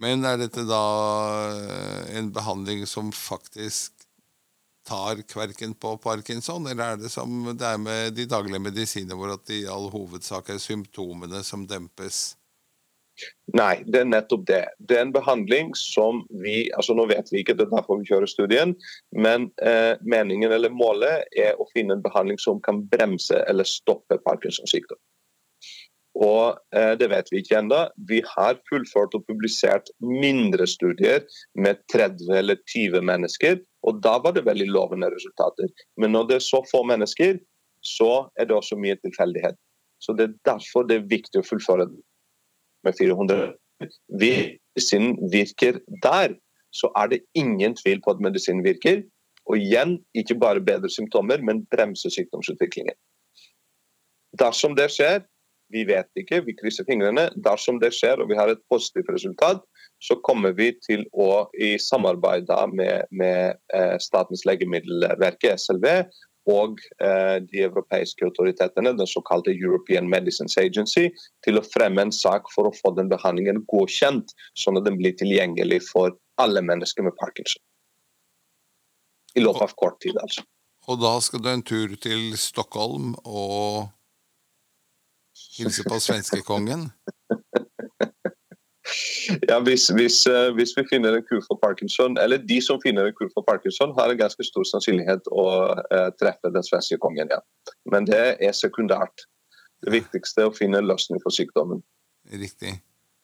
Men 0.00 0.22
er 0.24 0.38
dette 0.38 0.62
da 0.68 0.84
eh, 1.50 2.12
en 2.20 2.30
behandling 2.32 2.86
som 2.86 3.10
faktisk 3.12 4.06
tar 4.86 5.20
kverken 5.28 5.74
på 5.74 5.96
parkinson, 6.02 6.66
eller 6.70 6.94
er 6.94 7.02
det 7.02 7.10
som 7.12 7.50
det 7.50 7.66
er 7.66 7.80
med 7.82 8.14
de 8.16 8.24
daglige 8.30 8.62
medisiner, 8.62 9.18
hvor 9.18 9.34
at 9.34 9.50
i 9.52 9.64
all 9.68 9.90
hovedsak 9.92 10.54
er 10.54 10.62
symptomene 10.62 11.42
som 11.46 11.66
dempes? 11.68 12.39
Nei, 13.56 13.82
det 13.90 14.02
er 14.02 14.10
nettopp 14.10 14.46
det. 14.48 14.62
Det 14.78 14.96
er 14.96 15.04
en 15.06 15.14
behandling 15.14 15.72
som 15.78 16.22
vi 16.42 16.68
altså 16.76 16.94
Nå 16.94 17.08
vet 17.10 17.30
vi 17.32 17.42
ikke, 17.42 17.56
det 17.58 17.66
er 17.66 17.74
derfor 17.74 18.00
vi 18.00 18.08
kjører 18.10 18.30
studien, 18.30 18.76
men 19.10 19.48
eh, 19.66 19.94
meningen 20.06 20.52
eller 20.54 20.72
målet 20.74 21.26
er 21.38 21.58
å 21.58 21.66
finne 21.74 21.96
en 21.96 22.04
behandling 22.04 22.38
som 22.42 22.60
kan 22.62 22.84
bremse 22.92 23.42
eller 23.50 23.68
stoppe 23.68 24.20
Parkinsons 24.26 24.70
sykdom. 24.70 25.00
Og 26.20 26.58
eh, 26.76 26.92
det 26.98 27.08
vet 27.12 27.30
vi 27.32 27.40
ikke 27.40 27.58
ennå. 27.60 27.84
Vi 28.08 28.20
har 28.26 28.58
fullført 28.68 29.14
og 29.16 29.24
publisert 29.28 29.90
mindre 30.02 30.66
studier 30.68 31.24
med 31.54 31.80
30 31.92 32.34
eller 32.42 32.60
20 32.72 33.06
mennesker, 33.06 33.60
og 33.86 34.02
da 34.04 34.18
var 34.22 34.34
det 34.36 34.44
veldig 34.48 34.68
lovende 34.74 35.10
resultater. 35.14 35.70
Men 35.96 36.14
når 36.16 36.28
det 36.28 36.38
er 36.38 36.46
så 36.48 36.62
få 36.70 36.82
mennesker, 36.88 37.40
så 37.86 38.28
er 38.36 38.48
det 38.48 38.56
også 38.56 38.76
mye 38.76 38.98
tilfeldighet. 39.00 39.56
Så 40.00 40.12
det 40.16 40.26
er 40.26 40.38
derfor 40.48 40.84
det 40.88 40.98
er 40.98 41.10
viktig 41.10 41.40
å 41.40 41.46
fullføre 41.46 41.88
med 42.84 42.96
400. 42.98 43.52
Hvis 44.20 44.58
medisinen 44.74 45.16
virker 45.32 45.80
der, 46.02 46.36
så 46.72 46.90
er 46.96 47.06
det 47.12 47.24
ingen 47.34 47.76
tvil 47.76 48.00
på 48.04 48.14
at 48.14 48.20
medisinen 48.20 48.64
virker. 48.64 49.02
Og 49.46 49.58
igjen, 49.58 49.98
ikke 50.14 50.38
bare 50.38 50.60
bedre 50.60 50.90
symptomer, 50.90 51.42
men 51.42 51.64
bremse 51.72 52.10
sykdomsutviklingen. 52.10 52.94
Dersom 54.38 54.76
det 54.78 54.90
skjer, 54.94 55.24
vi 55.70 55.84
vet 55.86 56.06
ikke, 56.18 56.42
vi 56.46 56.54
krysser 56.58 56.86
fingrene. 56.86 57.28
Dersom 57.44 57.80
det 57.82 57.92
skjer 57.94 58.22
og 58.22 58.30
vi 58.30 58.38
har 58.38 58.50
et 58.50 58.62
positivt 58.70 59.10
resultat, 59.10 59.62
så 60.02 60.16
kommer 60.26 60.54
vi 60.56 60.70
til 60.86 61.04
å 61.12 61.46
i 61.60 61.74
samarbeid 61.78 62.50
med, 62.72 63.10
med 63.10 63.58
eh, 63.74 63.96
Statens 64.02 64.46
legemiddelverk, 64.48 65.44
SLV, 65.56 65.86
og 66.48 66.80
eh, 67.04 67.36
de 67.44 67.62
europeiske 67.66 68.24
autoritetene, 68.24 68.94
den 68.96 69.06
såkalte 69.06 69.52
European 69.52 70.08
Medicines 70.08 70.56
Agency, 70.58 71.10
til 71.44 71.60
å 71.60 71.64
fremme 71.66 72.06
en 72.06 72.12
sak 72.12 72.48
for 72.54 72.68
å 72.68 72.74
få 72.76 72.94
den 72.96 73.10
behandlingen 73.12 73.62
godkjent, 73.72 74.32
sånn 74.56 74.80
at 74.80 74.86
den 74.88 74.96
blir 75.00 75.16
tilgjengelig 75.20 75.82
for 75.90 76.16
alle 76.40 76.62
mennesker 76.64 77.04
med 77.04 77.16
parkinson. 77.20 77.62
I 79.36 79.44
løpet 79.44 79.68
av 79.68 79.76
kort 79.78 80.00
tid, 80.02 80.16
altså. 80.22 80.42
Og 80.88 80.98
da 80.98 81.12
skal 81.22 81.42
du 81.44 81.50
en 81.52 81.62
tur 81.62 81.92
til 82.00 82.32
Stockholm 82.40 83.12
og 83.22 83.90
hilse 85.58 85.84
på 85.86 86.00
svenskekongen? 86.02 86.88
Ja, 89.48 89.58
hvis, 89.64 89.88
hvis, 89.94 90.22
eh, 90.26 90.50
hvis, 90.56 90.74
vi 90.76 90.84
finner 90.90 91.16
en 91.16 91.24
kur 91.26 91.40
for 91.46 91.58
parkinson, 91.62 92.18
eller 92.18 92.42
de 92.42 92.60
som 92.64 92.80
finner 92.82 93.08
en 93.08 93.16
kur 93.16 93.30
for 93.34 93.46
parkinson, 93.46 93.94
har 93.98 94.12
en 94.12 94.20
ganske 94.20 94.46
stor 94.46 94.66
sannsynlighet 94.68 95.30
å 95.32 95.46
uh, 95.78 96.10
treffe 96.20 96.52
den 96.54 96.66
svenske 96.66 96.98
kongen. 97.02 97.30
Ja. 97.32 97.40
Men 97.90 98.08
det 98.08 98.22
er 98.42 98.56
sekundært. 98.56 99.26
Det 99.84 99.94
viktigste 99.94 100.44
er 100.44 100.50
å 100.50 100.56
finne 100.56 100.82
løsning 100.84 101.22
for 101.24 101.34
sykdommen. 101.34 101.82
Riktig. 102.30 102.76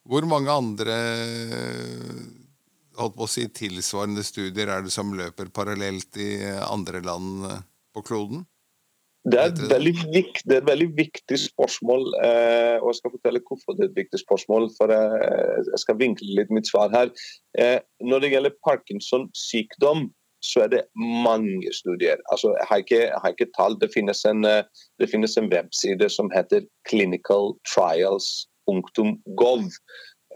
Hvor 0.07 0.25
mange 0.29 0.53
andre 0.53 0.95
holdt 2.97 3.17
på 3.17 3.27
å 3.27 3.29
si, 3.29 3.45
tilsvarende 3.53 4.23
studier 4.25 4.71
er 4.73 4.85
det 4.85 4.93
som 4.93 5.11
løper 5.13 5.51
parallelt 5.53 6.17
i 6.23 6.31
andre 6.65 7.03
land 7.05 7.43
på 7.93 8.05
kloden? 8.07 8.45
Det 9.27 9.39
er, 9.43 9.81
viktig, 9.83 10.21
det 10.47 10.55
er 10.55 10.61
et 10.61 10.69
veldig 10.69 10.87
viktig 10.95 11.37
spørsmål, 11.41 12.05
eh, 12.23 12.77
og 12.79 12.93
jeg 12.93 12.99
skal 12.99 13.11
fortelle 13.11 13.41
hvorfor 13.43 13.75
det 13.75 13.83
er 13.83 13.89
et 13.89 13.99
viktig 13.99 14.21
spørsmål. 14.21 14.69
for 14.77 14.93
Jeg 14.93 15.81
skal 15.83 15.99
vinkle 15.99 16.37
litt 16.37 16.53
mitt 16.53 16.69
svar 16.69 16.93
her. 16.95 17.11
Eh, 17.59 17.81
når 17.99 18.23
det 18.23 18.31
gjelder 18.31 18.55
Parkinsons 18.63 19.43
sykdom, 19.49 20.07
så 20.43 20.59
er 20.63 20.67
det 20.67 20.81
mange 20.95 21.73
studier. 21.73 22.15
Altså, 22.31 22.47
jeg, 22.59 22.65
har 22.69 22.77
ikke, 22.77 23.01
jeg 23.01 23.19
har 23.23 23.29
ikke 23.33 23.51
tall. 23.57 23.81
Det 23.81 23.89
finnes, 23.93 24.25
en, 24.25 24.45
eh, 24.45 24.63
det 24.99 25.09
finnes 25.11 25.37
en 25.37 25.53
webside 25.53 26.09
som 26.13 26.31
heter 26.33 26.61
clinicaltrials.gov 26.89 29.61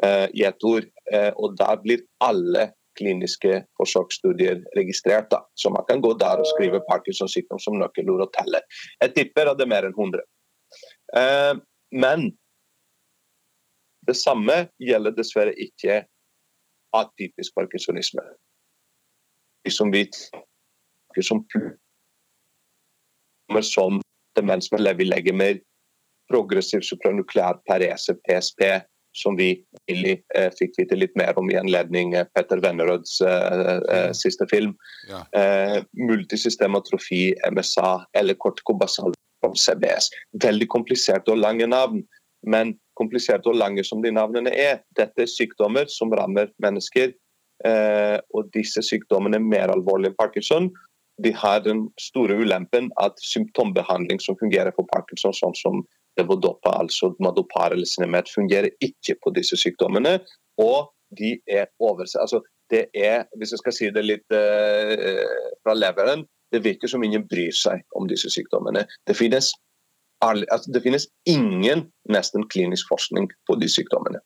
eh, 0.04 0.54
ord. 0.64 0.84
Eh, 1.14 1.32
og 1.38 1.58
Der 1.58 1.76
blir 1.84 1.98
alle 2.20 2.72
kliniske 3.02 3.64
forsøksstudier 3.80 4.62
registrert. 4.78 5.32
Da. 5.34 5.42
Så 5.58 5.74
man 5.74 5.86
kan 5.90 6.04
gå 6.04 6.14
der 6.22 6.44
og 6.44 6.48
skrive 6.54 6.84
Parkinsons 6.90 7.34
sykdom 7.36 7.60
som 7.60 7.80
nøkkelord 7.82 8.28
og 8.28 8.32
telle. 8.38 8.62
Jeg 9.02 9.16
tipper 9.18 9.52
at 9.52 9.60
det 9.60 9.68
er 9.68 9.74
mer 9.74 9.90
enn 9.90 9.98
100. 9.98 10.24
Eh, 11.18 11.54
men 11.92 12.30
det 14.08 14.18
samme 14.18 14.68
gjelder 14.82 15.18
dessverre 15.18 15.54
ikke 15.60 16.04
atypisk 16.98 17.56
parkinsonisme. 17.56 18.24
De 19.66 19.72
Som 19.72 19.92
vi 19.94 20.08
som 21.22 21.46
som 23.62 24.02
demens 24.36 24.72
med 24.72 24.82
leverlegemer, 24.82 25.60
progressiv 26.32 26.82
supranukleær 26.82 27.60
parese, 27.68 28.16
PSP, 28.24 28.62
som 29.18 29.36
vi 29.36 29.50
nylig 29.90 30.22
eh, 30.36 30.50
fikk 30.56 30.78
vite 30.80 30.98
litt 30.98 31.16
mer 31.20 31.38
om 31.40 31.50
i 31.52 31.58
anledning 31.60 32.14
eh, 32.16 32.28
Petter 32.36 32.62
Vennerøds 32.64 33.20
eh, 33.26 33.72
eh, 33.92 34.12
siste 34.16 34.48
film. 34.52 34.76
Ja. 35.10 35.24
Multisystematrofi, 36.00 37.34
MSA 37.52 37.92
eller 38.18 38.40
kortikobasal 38.40 39.16
om 39.46 39.56
CBS. 39.58 40.12
Veldig 40.44 40.68
kompliserte 40.72 41.34
og 41.34 41.42
lange 41.42 41.68
navn, 41.68 42.06
men 42.48 42.76
kompliserte 43.00 43.52
og 43.52 43.60
lange 43.60 43.84
som 43.88 44.04
de 44.04 44.14
navnene 44.14 44.54
er, 44.54 44.82
dette 44.98 45.26
er 45.26 45.30
sykdommer 45.30 45.90
som 45.92 46.14
rammer 46.16 46.52
mennesker. 46.64 47.14
Eh, 47.66 48.18
og 48.34 48.50
disse 48.56 48.82
sykdommene 48.86 49.38
er 49.38 49.46
mer 49.46 49.74
alvorlige 49.74 50.14
enn 50.14 50.20
parkinson. 50.20 50.70
De 51.22 51.34
har 51.36 51.62
den 51.66 51.86
store 52.02 52.40
ulempen 52.42 52.90
at 53.02 53.20
symptombehandling 53.22 54.22
som 54.24 54.38
fungerer 54.40 54.74
for 54.78 54.88
parkinson, 54.94 55.36
sånn 55.38 55.58
som 55.60 55.84
levodopa, 56.20 56.74
altså 56.84 57.14
madopar 57.24 57.76
eller 57.76 57.88
cinemet, 57.88 58.32
fungerer 58.36 58.72
ikke 58.84 59.18
på 59.24 59.34
disse 59.36 59.58
sykdommene. 59.60 60.20
Og 60.62 60.92
de 61.18 61.36
er 61.48 61.70
oversett. 61.80 62.22
Altså, 62.22 62.42
det 62.72 62.86
er, 62.96 63.26
hvis 63.38 63.52
jeg 63.52 63.62
skal 63.64 63.76
si 63.76 63.90
det 63.96 64.04
litt 64.06 64.36
uh, 64.36 65.28
fra 65.64 65.76
leveren, 65.76 66.26
det 66.52 66.64
virker 66.64 66.92
som 66.92 67.04
ingen 67.04 67.28
bryr 67.28 67.56
seg 67.56 67.84
om 67.96 68.08
disse 68.12 68.32
sykdommene. 68.32 68.86
Det 69.08 69.16
finnes, 69.16 69.52
altså, 70.24 70.72
det 70.74 70.84
finnes 70.84 71.08
ingen 71.30 71.88
nesten 72.12 72.48
klinisk 72.52 72.92
forskning 72.92 73.30
på 73.48 73.58
de 73.60 73.72
sykdommene. 73.72 74.24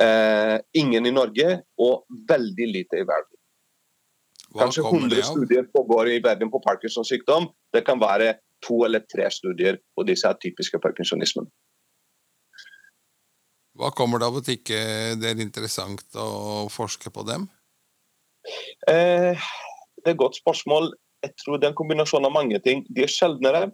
Uh, 0.00 0.56
ingen 0.72 1.08
i 1.08 1.12
Norge, 1.12 1.60
og 1.80 2.06
veldig 2.28 2.68
lite 2.72 3.02
i 3.02 3.08
verden. 3.08 3.36
Kanskje 4.58 4.82
100 4.82 5.22
studier 5.22 5.66
pågår 5.72 6.08
i 6.10 6.22
verden 6.24 6.50
på 6.50 6.60
Parkinsons 6.64 7.08
sykdom. 7.12 7.50
Det 7.74 7.84
kan 7.86 8.00
være 8.00 8.34
to 8.64 8.82
eller 8.86 9.04
tre 9.10 9.28
studier 9.32 9.80
på 9.96 10.04
disse 10.08 10.28
atypiske 10.28 10.80
parkinsonismene. 10.82 11.50
Hva 13.80 13.92
kommer 13.96 14.20
det 14.20 14.28
av 14.28 14.38
at 14.40 14.50
ikke 14.52 14.80
det 15.20 15.30
er 15.30 15.40
interessant 15.40 16.18
å 16.18 16.66
forske 16.72 17.12
på 17.14 17.24
dem? 17.28 17.46
Eh, 18.90 19.38
det 20.00 20.08
er 20.08 20.14
et 20.14 20.20
godt 20.20 20.40
spørsmål. 20.40 20.90
Jeg 21.24 21.36
tror 21.40 21.60
det 21.60 21.68
er 21.68 21.72
en 21.72 21.78
kombinasjon 21.78 22.26
av 22.26 22.34
mange 22.34 22.58
ting. 22.64 22.84
De 22.88 23.04
er 23.06 23.12
sjeldnere. 23.12 23.70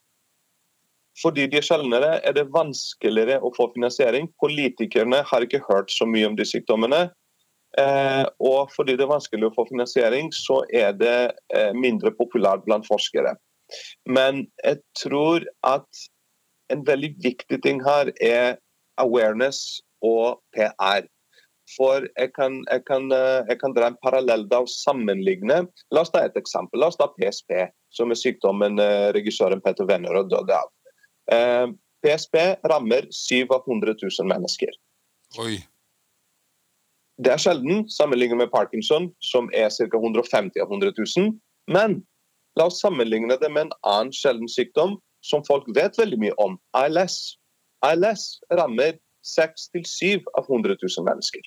fordi 1.16 1.46
de 1.49 1.57
er 1.57 1.64
sjeldnere, 1.64 2.20
er 2.29 2.35
det 2.37 2.51
vanskeligere 2.53 3.38
å 3.40 3.49
få 3.57 3.70
finansiering. 3.72 4.27
Politikerne 4.37 5.22
har 5.25 5.40
ikke 5.40 5.62
hørt 5.64 5.88
så 5.88 6.05
mye 6.05 6.27
om 6.29 6.35
de 6.37 6.44
sykdommene. 6.44 7.07
Eh, 7.81 8.25
og 8.40 8.68
fordi 8.75 8.99
det 8.99 9.07
er 9.07 9.14
vanskelig 9.14 9.49
å 9.49 9.55
få 9.57 9.64
finansiering, 9.70 10.29
så 10.33 10.59
er 10.68 10.92
det 10.92 11.33
eh, 11.57 11.72
mindre 11.72 12.12
populært 12.12 12.66
blant 12.68 12.85
forskere. 12.85 13.33
Men 14.09 14.46
jeg 14.64 14.81
tror 14.98 15.46
at 15.66 16.07
en 16.72 16.83
veldig 16.87 17.12
viktig 17.22 17.61
ting 17.62 17.83
her 17.85 18.11
er 18.22 18.57
awareness 19.02 19.83
og 20.05 20.40
PR. 20.57 21.07
For 21.74 22.07
jeg 22.14 22.31
kan, 22.37 22.61
jeg 22.70 22.85
kan, 22.87 23.11
eh, 23.12 23.42
jeg 23.50 23.59
kan 23.59 23.74
dra 23.74 23.90
en 23.90 23.98
parallell 24.02 24.46
da 24.50 24.62
og 24.62 24.70
sammenligne. 24.70 25.64
La 25.90 26.05
oss 26.05 26.12
ta 26.14 26.22
et 26.26 26.38
eksempel. 26.38 26.81
La 26.81 26.92
oss 26.92 26.98
ta 26.98 27.09
PSP, 27.16 27.66
som 27.90 28.14
er 28.14 28.20
sykdommen 28.20 28.79
regissøren 29.16 29.62
Petter 29.64 29.88
Vennerød 29.88 30.31
døde 30.31 30.61
av. 30.61 30.70
PSP 32.07 32.37
rammer 32.70 33.09
700 33.11 33.96
000 33.98 34.31
mennesker. 34.31 34.70
Oi. 35.42 35.59
Det 37.18 37.33
er 37.33 37.40
sjelden 37.40 37.87
sammenlignet 37.90 38.38
med 38.42 38.52
parkinson, 38.52 39.09
som 39.24 39.48
er 39.57 39.70
ca. 39.72 39.88
150 39.88 40.61
av 40.61 40.68
100 40.70 40.92
000. 40.98 41.33
Men 41.72 42.02
la 42.57 42.69
oss 42.71 42.81
sammenligne 42.81 43.37
det 43.40 43.51
med 43.53 43.66
en 43.66 43.75
annen 43.87 44.14
sjelden 44.14 44.49
sykdom 44.49 44.97
som 45.27 45.45
folk 45.47 45.66
vet 45.77 45.99
veldig 45.99 46.19
mye 46.23 46.37
om, 46.42 46.57
ALS. 46.79 47.37
ALS 47.87 48.38
rammer 48.55 48.97
6-7 49.27 50.23
av 50.38 50.47
100 50.47 50.77
000 50.83 51.07
mennesker. 51.09 51.42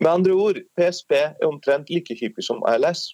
Med 0.00 0.10
andre 0.10 0.34
ord, 0.34 0.60
PSP 0.78 1.14
er 1.18 1.46
omtrent 1.46 1.90
like 1.92 2.16
hyppig 2.18 2.44
som 2.44 2.64
ALS. 2.66 3.10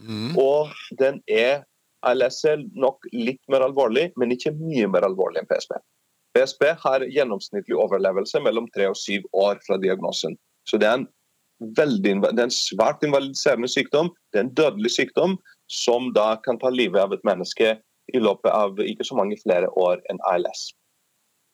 Mm. 0.00 0.32
Og 0.40 0.72
den 0.98 1.20
er 1.28 1.62
ALS 2.08 2.40
er 2.48 2.64
nok 2.74 3.04
litt 3.12 3.42
mer 3.52 3.62
alvorlig, 3.62 4.10
men 4.18 4.34
ikke 4.34 4.54
mye 4.58 4.88
mer 4.90 5.06
alvorlig 5.06 5.42
enn 5.42 5.50
PSP. 5.50 5.76
PSP 6.32 6.64
har 6.80 7.04
gjennomsnittlig 7.12 7.76
overlevelse 7.78 8.40
mellom 8.42 8.66
tre 8.74 8.88
og 8.90 8.96
syv 8.98 9.26
år 9.36 9.60
fra 9.66 9.76
diagnosen. 9.78 10.38
Så 10.66 10.80
det 10.80 10.88
er 10.88 11.02
en, 11.02 11.08
veldig, 11.76 12.16
det 12.24 12.32
er 12.32 12.48
en 12.48 12.54
svært 12.56 13.04
invalidiserende 13.06 13.68
sykdom. 13.70 14.10
Det 14.32 14.40
er 14.40 14.46
en 14.46 14.54
dødelig 14.58 14.94
sykdom 14.96 15.36
som 15.72 16.12
da 16.16 16.36
kan 16.44 16.60
ta 16.60 16.70
livet 16.72 17.00
av 17.00 17.14
et 17.16 17.24
menneske 17.24 17.76
i 18.12 18.20
løpet 18.20 18.50
av 18.52 18.80
ikke 18.82 19.06
så 19.06 19.16
mange 19.16 19.38
flere 19.40 19.70
år 19.78 20.02
enn 20.10 20.20
ALS. 20.28 20.70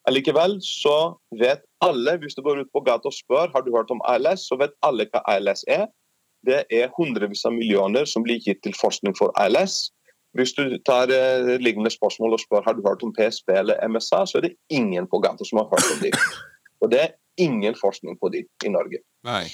Allikevel 0.09 0.57
så 0.65 1.19
vet 1.39 1.63
alle, 1.85 2.17
hvis 2.23 2.35
du 2.35 2.43
går 2.43 2.63
ut 2.65 2.73
på 2.73 2.83
gata 2.87 3.11
og 3.11 3.15
spør 3.15 3.53
har 3.53 3.65
du 3.65 3.71
hørt 3.75 3.93
om 3.95 4.01
ALS, 4.09 4.47
så 4.49 4.59
vet 4.61 4.75
alle 4.87 5.07
hva 5.13 5.23
ALS 5.29 5.65
er. 5.69 5.87
Det 6.47 6.63
er 6.73 6.93
hundrevis 6.97 7.45
av 7.47 7.55
millioner 7.55 8.09
som 8.09 8.25
blir 8.25 8.41
gitt 8.43 8.63
til 8.65 8.75
forskning 8.79 9.17
for 9.19 9.35
ALS. 9.43 9.89
Hvis 10.39 10.55
du 10.57 10.77
tar 10.87 11.11
eh, 11.13 11.55
lignende 11.61 11.91
spørsmål 11.93 12.37
og 12.37 12.43
spør 12.43 12.67
har 12.67 12.77
du 12.77 12.85
hørt 12.87 13.03
om 13.05 13.13
PSP 13.17 13.53
eller 13.59 13.81
MSA, 13.89 14.25
så 14.29 14.39
er 14.39 14.49
det 14.49 14.57
ingen 14.73 15.09
på 15.11 15.21
gata 15.25 15.45
som 15.45 15.63
har 15.63 15.71
hørt 15.73 15.89
om 15.95 16.03
dem. 16.05 16.17
Og 16.85 16.93
det 16.93 17.01
er 17.05 17.17
ingen 17.43 17.75
forskning 17.79 18.19
på 18.21 18.31
dem 18.35 18.47
i 18.65 18.73
Norge. 18.73 19.03
Nei. 19.27 19.47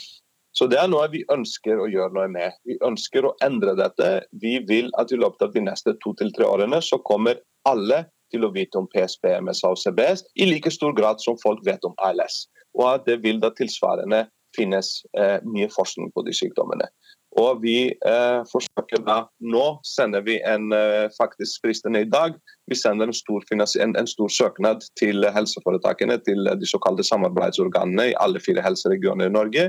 Så 0.54 0.68
det 0.70 0.78
er 0.78 0.90
noe 0.90 1.08
vi 1.10 1.24
ønsker 1.34 1.80
å 1.82 1.88
gjøre 1.90 2.14
noe 2.14 2.28
med. 2.30 2.54
Vi 2.68 2.76
ønsker 2.86 3.26
å 3.26 3.34
endre 3.42 3.74
dette. 3.78 4.10
Vi 4.42 4.60
vil 4.68 4.92
at 5.00 5.10
i 5.10 5.18
løpet 5.18 5.48
av 5.48 5.54
de 5.54 5.64
neste 5.66 5.96
to 6.04 6.14
til 6.20 6.30
tre 6.36 6.46
årene 6.46 6.78
så 6.84 7.00
kommer 7.02 7.40
alle 7.66 8.04
til 8.32 8.46
å 8.46 8.52
vite 8.54 8.78
om 8.78 8.86
PSP, 8.90 9.32
MSA 9.42 9.74
og 9.74 9.80
CBS 9.82 10.24
i 10.38 10.46
like 10.48 10.70
stor 10.70 10.94
grad 10.94 11.22
som 11.22 11.38
folk 11.42 11.62
vet 11.66 11.84
om 11.86 11.94
ALS. 12.06 12.44
Og 12.78 12.86
at 12.92 13.10
det 13.10 13.20
vil 13.26 13.42
da 13.42 13.50
tilsvarende 13.54 14.24
finnes 14.54 15.00
eh, 15.18 15.40
mye 15.42 15.66
forskning 15.74 16.12
på 16.14 16.22
de 16.26 16.34
sykdommene. 16.34 16.86
Og 17.42 17.64
vi 17.64 17.78
eh, 17.90 18.40
forsøker 18.46 19.02
da 19.02 19.16
Nå 19.42 19.62
sender 19.86 20.22
vi 20.22 20.36
en 20.46 20.68
eh, 20.74 21.10
faktisk 21.16 21.64
fristende 21.64 22.04
i 22.04 22.08
dag. 22.10 22.36
Vi 22.70 22.78
sender 22.78 23.10
en 23.10 23.16
stor, 23.16 23.42
en, 23.50 23.64
en 23.98 24.10
stor, 24.10 24.30
søknad 24.30 24.86
til 25.00 25.26
helseforetakene, 25.34 26.20
til 26.22 26.46
de 26.46 26.70
såkalte 26.70 27.06
samarbeidsorganene 27.06 28.12
i 28.12 28.16
alle 28.22 28.42
fire 28.42 28.62
helseregioner 28.62 29.32
i 29.32 29.34
Norge, 29.34 29.66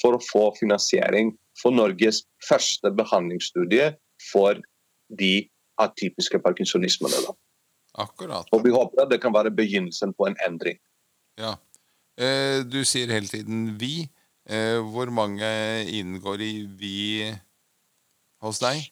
for 0.00 0.16
å 0.16 0.24
få 0.24 0.44
finansiering 0.58 1.34
for 1.60 1.74
Norges 1.74 2.22
første 2.48 2.92
behandlingsstudie 2.96 3.92
for 4.30 4.60
de 5.18 5.48
atypiske 5.80 6.40
parkinsonismene. 6.44 7.24
Da. 7.26 7.34
Akkurat. 8.04 8.48
Og 8.54 8.64
vi 8.64 8.72
håper 8.74 9.04
at 9.04 9.12
det 9.12 9.20
kan 9.22 9.34
være 9.34 9.52
begynnelsen 9.54 10.14
på 10.16 10.28
en 10.30 10.38
endring. 10.46 10.78
Ja. 11.40 11.56
Eh, 12.20 12.62
du 12.64 12.82
sier 12.84 13.12
hele 13.12 13.28
tiden 13.28 13.76
'vi'. 13.80 14.08
Eh, 14.50 14.80
hvor 14.80 15.10
mange 15.10 15.46
inngår 15.86 16.40
i 16.40 16.52
vi 16.66 17.32
hos 18.42 18.58
deg? 18.58 18.88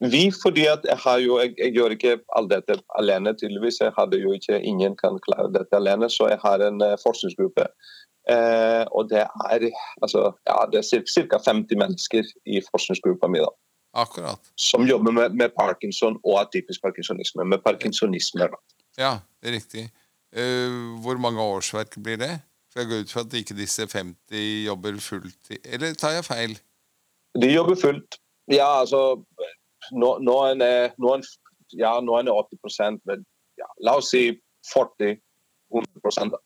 Vi, 0.00 0.28
fordi 0.42 0.66
at 0.68 0.84
jeg, 0.84 0.98
har 1.04 1.18
jo, 1.24 1.38
jeg, 1.40 1.54
jeg, 1.58 1.72
gjør 1.72 1.94
ikke 1.94 2.18
alt 2.36 2.50
dette 2.52 2.74
alene, 3.00 3.32
tydeligvis. 3.32 3.80
Jeg 3.80 3.92
hadde 3.98 4.18
jo 4.20 4.32
ikke, 4.36 4.60
Ingen 4.60 4.96
kan 4.96 5.16
klare 5.24 5.48
dette 5.54 5.76
alene, 5.76 6.10
så 6.12 6.28
jeg 6.28 6.38
har 6.42 6.60
en 6.60 6.82
uh, 6.84 6.98
forskningsgruppe. 7.00 7.64
Uh, 8.28 8.84
og 8.92 9.08
det 9.08 9.22
er 9.22 9.68
altså, 10.02 10.32
ja, 10.48 10.58
det 10.72 10.82
er 10.82 11.06
ca. 11.30 11.38
50 11.46 11.80
mennesker 11.80 12.28
i 12.46 12.60
forskningsgruppa 12.70 13.30
mi. 13.32 13.40
da. 13.40 13.52
Akkurat. 13.96 14.52
Som 14.60 14.84
jobber 14.84 15.12
med, 15.12 15.30
med 15.30 15.54
parkinson 15.56 16.20
og 16.24 16.40
atypisk 16.42 16.82
parkinsonisme. 16.82 17.44
Med 17.44 17.64
parkinsonisme. 17.64 18.50
Da. 18.52 18.60
Ja, 18.98 19.12
det 19.40 19.48
er 19.48 19.56
riktig. 19.56 19.88
Uh, 20.36 21.00
hvor 21.00 21.16
mange 21.16 21.40
årsverk 21.40 21.96
blir 22.04 22.20
det? 22.20 22.34
For 22.72 22.82
jeg 22.82 22.90
går 22.90 23.04
ut 23.06 23.12
fra 23.12 23.24
at 23.24 23.40
ikke 23.40 23.56
disse 23.56 23.88
50 23.88 24.66
jobber 24.66 24.98
fullt 25.00 25.54
Eller 25.64 25.94
tar 25.96 26.18
jeg 26.18 26.24
feil? 26.24 26.58
De 27.40 27.48
jobber 27.48 27.78
fullt. 27.80 28.18
Ja, 28.52 28.80
altså 28.80 29.22
Nå, 29.92 30.10
en, 30.22 30.62
er 30.62 30.92
det 30.96 31.22
ja, 31.74 31.96
nå 32.00 32.18
er 32.18 32.30
80 32.30 33.00
men 33.04 33.24
ja, 33.58 33.68
la 33.84 33.96
oss 34.00 34.10
si 34.14 34.28
40-100 34.72 36.30
da. 36.32 36.40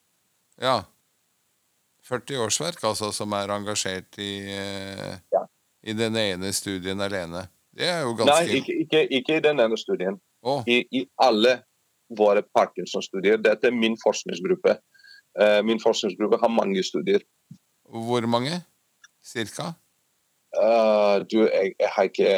Ja. 0.61 0.77
40 2.09 2.45
årsverk 2.47 2.85
altså 2.85 3.11
som 3.15 3.33
er 3.37 3.53
engasjert 3.55 4.19
i, 4.19 4.33
eh, 4.51 5.17
ja. 5.33 5.43
i 5.83 5.95
den 5.95 6.17
ene 6.17 6.53
studien 6.57 7.01
alene. 7.01 7.47
Det 7.71 7.87
er 7.87 8.03
jo 8.03 8.15
ganske 8.19 8.39
Nei, 8.41 8.61
ikke, 8.61 8.77
ikke, 8.85 9.03
ikke 9.21 9.37
i 9.39 9.43
den 9.45 9.63
ene 9.63 9.79
studien. 9.79 10.19
Oh. 10.43 10.65
I, 10.67 10.83
I, 10.91 11.05
alle 11.23 11.61
våre 12.19 12.43
Parkinson-studier. 12.43 13.39
Dette 13.39 13.69
er 13.69 13.77
min 13.77 13.95
forskningsgruppe. 14.01 14.75
Eh, 15.39 15.61
min 15.65 15.79
forskningsgruppe 15.83 16.41
har 16.43 16.51
mange 16.51 16.83
studier. 16.83 17.23
Hvor 17.87 18.27
mange? 18.27 18.63
Cirka? 19.23 19.71
Uh, 20.51 21.23
du, 21.31 21.45
jeg, 21.47 21.75
jeg, 21.79 21.91
har 21.95 22.09
ikke 22.09 22.31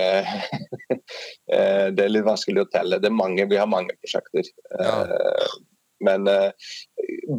uh, 1.49 1.87
Det 1.97 2.03
er 2.05 2.11
litt 2.11 2.27
vanskelig 2.27 2.67
å 2.67 2.71
telle. 2.73 2.99
Det 3.01 3.09
er 3.09 3.17
mange, 3.17 3.47
Vi 3.49 3.61
har 3.61 3.71
mange 3.71 3.95
prosjekter. 4.03 4.49
Ja. 4.77 4.97
Uh, 5.09 5.61
men 6.03 6.27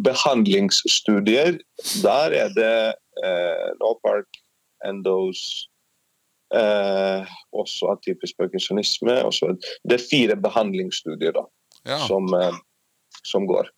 behandlingsstudier, 0.05 1.57
der 1.99 2.35
er 2.37 2.53
det 2.55 2.75
uh, 3.19 3.69
Norpark, 3.81 4.39
Endos 4.87 5.67
Også 6.53 7.89
atypisk 7.91 8.37
parkinsonisme. 8.39 9.17
Det 9.83 9.97
er 9.97 10.05
fire 10.05 10.37
behandlingsstudier 10.39 11.33
da, 11.35 11.43
ja. 11.89 11.97
som, 12.07 12.29
som 13.25 13.47
går 13.49 13.71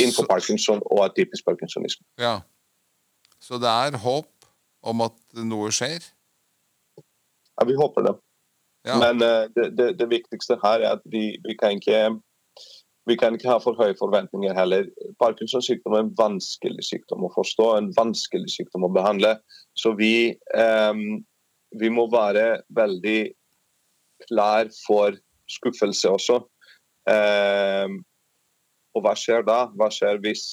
innenfor 0.00 0.26
parkinson 0.30 0.80
og 0.88 1.04
atypisk 1.04 1.44
parkinsonisme. 1.44 2.06
Ja. 2.18 2.38
Så 3.42 3.60
det 3.60 3.68
er 3.68 4.00
håp 4.00 4.31
om 4.82 5.04
at 5.06 5.16
noe 5.38 5.70
skjer? 5.74 6.04
Ja, 7.58 7.66
vi 7.68 7.76
håper 7.78 8.06
det. 8.08 8.14
Ja. 8.88 8.98
Men 8.98 9.22
uh, 9.22 9.46
det, 9.54 9.70
det, 9.78 9.92
det, 10.00 10.08
viktigste 10.10 10.58
her 10.62 10.82
er 10.82 10.96
at 10.96 11.02
vi, 11.10 11.36
vi, 11.46 11.54
kan 11.58 11.78
ikke, 11.78 12.00
vi 13.06 13.16
kan 13.18 13.36
ikke 13.36 13.50
ha 13.52 13.58
for 13.62 13.78
høye 13.78 13.94
forventninger 13.98 14.56
heller. 14.58 14.88
Parkinsons 15.22 15.68
sykdom 15.70 15.94
er 15.94 16.06
en 16.06 16.14
vanskelig 16.18 16.88
sykdom 16.88 17.28
å 17.28 17.32
forstå, 17.36 17.68
en 17.76 17.92
vanskelig 17.98 18.50
sykdom 18.56 18.88
å 18.88 18.94
behandle. 18.94 19.36
Så 19.78 19.94
vi, 19.98 20.32
um, 20.58 21.22
vi 21.78 21.92
må 21.94 22.08
være 22.10 22.64
veldig 22.74 23.20
klar 24.26 24.70
for 24.82 25.14
skuffelse 25.50 26.10
også. 26.10 26.40
Um, 27.06 28.02
og 28.92 29.06
hva 29.06 29.14
skjer 29.16 29.44
da? 29.46 29.64
Hva 29.78 29.88
skjer 29.92 30.20
hvis 30.24 30.44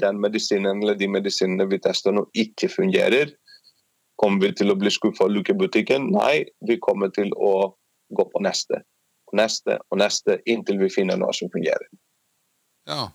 den 0.00 0.18
medisinen 0.22 0.82
eller 0.82 0.96
de 0.98 1.08
medisinene 1.10 1.68
vi 1.70 1.78
tester 1.82 2.14
nå, 2.14 2.24
ikke 2.34 2.72
fungerer? 2.72 3.30
Kommer 4.20 4.46
vi 4.46 4.54
til 4.58 4.72
å 4.72 4.78
bli 4.78 4.92
skuffa 4.94 5.26
av 5.26 5.34
lukebutikken? 5.34 6.10
Nei, 6.14 6.44
vi 6.66 6.78
kommer 6.82 7.12
til 7.14 7.32
å 7.34 7.74
gå 8.14 8.26
på 8.30 8.42
neste. 8.44 8.82
Og 9.30 9.38
neste 9.40 9.78
og 9.90 10.00
neste 10.02 10.38
inntil 10.50 10.80
vi 10.82 10.92
finner 10.92 11.18
noe 11.20 11.34
som 11.36 11.50
fungerer. 11.52 11.88
Ja. 12.88 13.08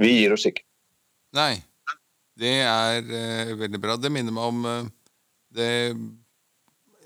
Vi 0.00 0.14
gir 0.16 0.34
oss 0.34 0.48
ikke. 0.48 0.64
Nei. 1.36 1.62
Det 2.40 2.56
er 2.64 3.04
uh, 3.04 3.54
veldig 3.60 3.80
bra. 3.82 3.98
Det 4.00 4.10
minner 4.12 4.34
meg 4.34 4.50
om 4.50 4.66
uh, 4.66 4.90
det 5.54 5.70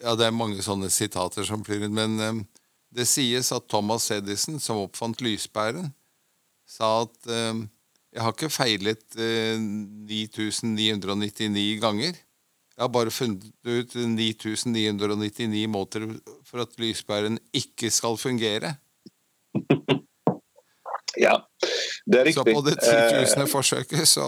Ja, 0.04 0.12
det 0.18 0.26
er 0.26 0.36
mange 0.36 0.60
sånne 0.62 0.90
sitater 0.92 1.46
som 1.48 1.62
flyr 1.64 1.86
inn, 1.86 1.94
men 1.96 2.16
uh, 2.20 2.42
det 2.94 3.06
sies 3.08 3.48
at 3.56 3.66
Thomas 3.72 4.06
Edison, 4.14 4.60
som 4.62 4.82
oppfant 4.84 5.22
lyspæren, 5.24 5.88
sa 6.68 7.00
at 7.02 7.26
jeg 8.14 8.22
har 8.22 8.34
ikke 8.36 8.52
feilet 8.52 9.16
eh, 9.18 9.58
9999 9.58 11.80
ganger. 11.82 12.14
Jeg 12.74 12.82
har 12.82 12.90
bare 12.90 13.12
funnet 13.14 13.44
ut 13.62 13.94
9999 13.94 15.66
måter 15.70 16.08
for 16.46 16.64
at 16.64 16.74
lyspæren 16.82 17.38
ikke 17.54 17.90
skal 17.94 18.18
fungere. 18.20 18.74
Ja, 21.14 21.36
det 22.10 22.20
er 22.20 22.24
riktig. 22.26 22.42
Så 22.42 22.54
på 22.56 22.62
det 22.66 22.72
titusener 22.82 23.46
forsøket 23.46 24.08
så, 24.10 24.24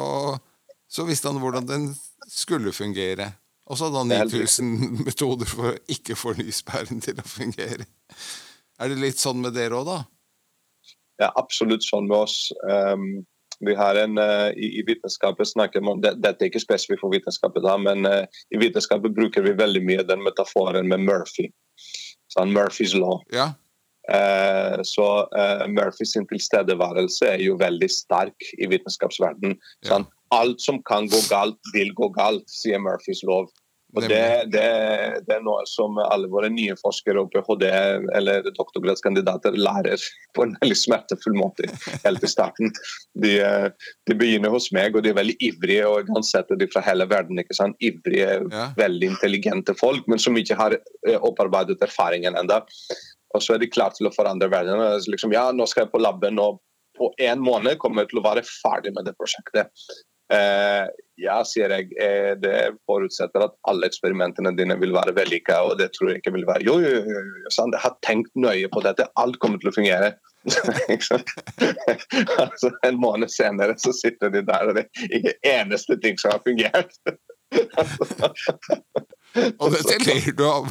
så 0.87 1.03
visste 1.09 1.33
han 1.33 1.41
hvordan 1.43 1.67
den 1.67 1.89
skulle 2.31 2.71
fungere. 2.73 3.33
Og 3.67 3.79
så 3.79 3.89
hadde 3.89 4.05
han 4.05 4.29
9000 4.31 4.77
metoder 5.09 5.51
for 5.51 5.73
å 5.73 5.79
ikke 5.91 6.15
få 6.15 6.37
lyspæren 6.39 7.03
til 7.03 7.19
å 7.19 7.27
fungere. 7.27 7.89
Er 8.79 8.93
det 8.93 9.01
litt 9.01 9.19
sånn 9.19 9.43
med 9.43 9.57
dere 9.57 9.81
òg, 9.81 9.89
da? 9.89 9.99
Ja, 11.25 11.33
absolutt 11.35 11.83
sånn 11.83 12.07
med 12.07 12.27
oss. 12.27 12.53
Um, 12.63 13.25
vi 13.61 13.75
har 13.75 13.95
en, 13.95 14.19
uh, 14.19 14.49
i, 14.53 14.71
i, 14.81 14.85
vitenskapet 14.87 15.49
snakker 15.49 15.85
man, 15.85 16.01
det, 16.05 16.17
Dette 16.25 16.45
er 16.45 16.51
ikke 16.51 16.63
spesifikt 16.63 17.03
for 17.03 17.15
vitenskapet, 17.15 17.65
da, 17.65 17.77
men 17.81 18.09
uh, 18.09 18.25
i 18.53 18.61
vitenskapet 18.61 19.15
bruker 19.17 19.45
vi 19.47 19.57
veldig 19.57 19.83
mye 19.87 20.07
den 20.09 20.25
metaforen 20.25 20.89
med 20.91 21.07
Murphy. 21.07 21.49
Sånn, 22.33 22.53
Murphys 22.55 22.97
law. 22.99 23.23
Ja. 23.35 23.53
Uh, 24.07 24.83
så 24.87 25.05
Murphys 25.73 26.15
tilstedeværelse 26.15 27.33
er 27.33 27.41
jo 27.43 27.57
veldig 27.59 27.89
sterk 27.91 28.51
i 28.59 28.69
vitenskapsverdenen. 28.71 29.57
Ja. 29.83 29.89
Sånn, 29.95 30.09
alt 30.35 30.63
som 30.63 30.83
kan 30.87 31.09
gå 31.11 31.21
galt, 31.31 31.59
vil 31.75 31.95
gå 31.97 32.11
galt, 32.15 32.47
sier 32.51 32.83
Murphys 32.83 33.23
lov. 33.27 33.49
Og 33.95 34.03
det, 34.03 34.19
det, 34.51 34.65
det, 35.25 35.37
er 35.37 35.45
noe 35.45 35.63
som 35.71 35.97
alle 36.03 36.29
våre 36.29 36.51
nye 36.53 36.75
forskere 36.77 37.23
og 37.23 37.31
ph.d. 37.33 37.69
eller 38.19 38.49
doktorgradskandidater 38.57 39.55
lærer 39.57 40.03
på 40.37 40.45
en 40.45 40.57
veldig 40.59 40.77
smertefull 40.77 41.37
måte 41.39 41.71
helt 42.03 42.27
i 42.27 42.31
starten. 42.31 42.75
De, 43.15 43.37
de, 44.09 44.17
begynner 44.19 44.53
hos 44.53 44.69
meg, 44.75 44.97
og 44.97 45.07
de 45.07 45.13
er 45.13 45.19
veldig 45.21 45.37
ivrige. 45.49 45.87
og 45.87 46.11
kan 46.11 46.27
sette 46.27 46.59
fra 46.73 46.83
hele 46.85 47.07
verden. 47.09 47.41
ikke 47.41 47.57
sant? 47.57 47.79
Ivrige, 47.81 48.41
ja. 48.51 48.67
veldig 48.77 49.13
intelligente 49.15 49.77
folk, 49.79 50.05
men 50.11 50.21
som 50.21 50.37
ikke 50.37 50.59
har 50.59 50.77
eh, 50.77 51.17
opparbeidet 51.17 51.81
erfaringen 51.87 52.37
ennå. 52.37 52.61
Og 53.37 53.43
så 53.45 53.55
er 53.55 53.63
de 53.63 53.71
klare 53.71 53.97
til 53.97 54.11
å 54.11 54.15
forandre 54.15 54.51
verden. 54.53 54.83
Liksom, 55.09 55.33
ja, 55.37 55.49
nå 55.55 55.67
skal 55.71 55.87
jeg 55.87 55.95
på 55.95 56.03
laben, 56.03 56.43
og 56.43 56.61
på 56.99 57.13
en 57.23 57.41
måned 57.45 57.79
kommer 57.81 58.05
jeg 58.05 58.13
til 58.13 58.21
å 58.21 58.27
være 58.27 58.45
ferdig 58.49 58.93
med 58.97 59.09
det 59.09 59.17
prosjektet. 59.17 59.73
Eh, 60.33 60.87
ja, 61.23 61.37
sier 61.47 61.71
jeg. 61.73 61.93
Eh, 62.03 62.33
det 62.41 62.57
forutsetter 62.89 63.45
at 63.47 63.55
alle 63.71 63.87
eksperimentene 63.91 64.53
dine 64.59 64.77
vil 64.81 64.95
være 64.97 65.15
vellykka, 65.17 65.57
og 65.69 65.75
det 65.81 65.89
tror 65.95 66.09
jeg 66.11 66.17
ikke 66.23 66.35
vil 66.37 66.49
være. 66.49 66.67
Jo, 66.67 66.75
jo, 66.83 66.91
jo, 67.07 67.21
jo 67.45 67.51
sant? 67.55 67.77
jeg 67.77 67.85
har 67.85 67.95
tenkt 68.07 68.33
nøye 68.39 68.69
på 68.73 68.81
dette. 68.85 69.09
Alt 69.23 69.37
kommer 69.43 69.59
til 69.63 69.71
å 69.71 69.77
fungere. 69.77 70.09
altså, 72.43 72.69
en 72.87 72.97
måned 73.03 73.31
senere 73.33 73.75
så 73.83 73.91
sitter 73.97 74.29
de 74.35 74.41
der, 74.47 74.63
og 74.69 74.73
det 74.79 74.85
er 74.87 75.19
ikke 75.21 75.39
eneste 75.57 75.95
ting 76.03 76.15
som 76.21 76.29
har 76.35 76.43
fungert. 76.47 76.93
og 79.63 79.67
det 79.73 79.83
ler 80.07 80.33
du 80.37 80.45
av? 80.51 80.65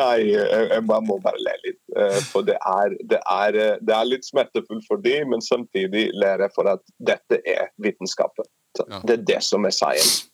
Nei, 0.00 0.30
jeg 0.30 0.82
må 0.86 1.18
bare 1.22 1.42
le 1.42 1.54
litt. 1.64 1.80
Eh, 1.98 2.18
for 2.30 2.46
det 2.46 2.56
er, 2.60 2.94
det 3.10 3.18
er, 3.20 3.58
eh, 3.58 3.76
det 3.82 3.94
er 3.96 4.08
litt 4.08 4.26
smertefullt 4.28 4.86
for 4.86 5.02
dem, 5.02 5.32
men 5.34 5.42
samtidig 5.42 6.10
ler 6.14 6.44
jeg 6.46 6.54
for 6.54 6.70
at 6.70 6.82
dette 7.02 7.40
er 7.42 7.70
vitenskapen. 7.82 8.46
Ja. 8.78 9.00
Det 9.02 9.16
er 9.18 9.24
det 9.34 9.40
som 9.42 9.66
er 9.66 9.74
science. 9.74 10.28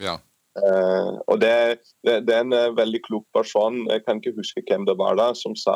Ja. 0.00 0.18
Uh, 0.54 1.18
og 1.26 1.40
det, 1.42 1.80
det, 2.06 2.20
det, 2.28 2.34
er 2.34 2.44
en 2.44 2.76
veldig 2.76 3.00
klok 3.02 3.24
person, 3.34 3.80
jeg 3.90 4.04
kan 4.06 4.20
ikke 4.20 4.36
huske 4.36 4.62
hvem 4.68 4.84
det 4.86 4.94
var 5.00 5.16
da, 5.18 5.32
som 5.34 5.56
sa 5.58 5.74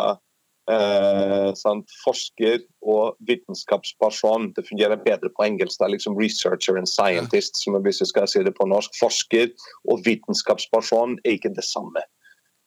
uh, 0.70 1.48
sant, 1.58 1.90
forsker 2.04 2.62
og 2.82 3.16
vitenskapsperson. 3.26 4.52
Det 4.54 4.66
fungerer 4.68 5.00
bedre 5.02 5.32
på 5.34 5.46
engelsk. 5.46 5.78
Det 5.80 5.86
er 5.86 5.94
liksom 5.96 6.18
researcher 6.18 6.78
and 6.78 6.90
scientist, 6.90 7.58
ja. 7.58 7.64
som 7.64 7.80
hvis 7.82 8.02
jeg 8.04 8.12
skal 8.12 8.30
si 8.30 8.44
det 8.46 8.54
på 8.58 8.68
norsk. 8.70 8.94
Forsker 9.00 9.50
og 9.90 10.06
vitenskapsperson 10.06 11.18
er 11.24 11.38
ikke 11.38 11.54
det 11.54 11.66
samme. 11.66 12.06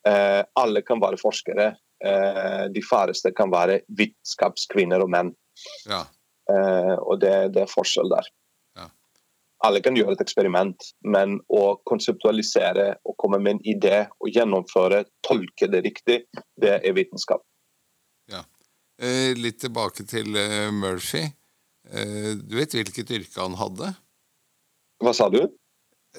Eh, 0.08 0.44
alle 0.54 0.82
kan 0.82 1.02
være 1.02 1.20
forskere. 1.22 1.68
Eh, 2.06 2.66
de 2.74 2.82
færreste 2.86 3.32
kan 3.38 3.52
være 3.54 3.82
vitenskapskvinner 3.98 5.04
og 5.04 5.12
menn. 5.14 5.34
Ja. 5.90 6.04
Eh, 6.50 6.96
og 6.98 7.20
det, 7.22 7.54
det, 7.56 7.66
er 7.66 7.72
forskjell 7.72 8.10
der. 8.12 8.30
Ja. 8.80 8.88
Alle 9.68 9.84
kan 9.86 9.98
gjøre 9.98 10.16
et 10.18 10.24
eksperiment, 10.24 10.92
men 11.06 11.38
å 11.54 11.78
konseptualisere 11.90 12.96
og 13.06 13.18
komme 13.22 13.42
med 13.44 13.60
en 13.60 13.64
idé 13.76 14.06
og 14.20 14.32
gjennomføre, 14.34 15.04
tolke 15.26 15.70
det 15.70 15.84
riktig, 15.86 16.24
det 16.62 16.80
er 16.80 16.98
vitenskap. 16.98 17.46
Ja. 18.32 18.46
litt 19.36 19.58
tilbake 19.60 20.06
til 20.06 20.38
Murphy. 20.78 21.24
du 21.90 22.54
vet 22.54 22.76
hvilket 22.78 23.10
yrke 23.12 23.42
han 23.42 23.58
hadde? 23.58 23.90
Hva 25.02 25.14
sa 25.18 25.28
du? 25.34 25.42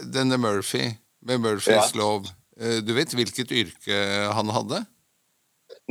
Denne 0.02 0.36
Murphy, 0.36 0.90
med 1.22 1.40
Murphys 1.40 1.94
ja. 1.94 1.98
lov. 1.98 2.26
Eh, 2.60 2.80
du 2.84 2.92
vet 2.96 3.14
hvilket 3.16 3.52
yrke 3.54 3.98
han 4.36 4.50
hadde? 4.52 4.82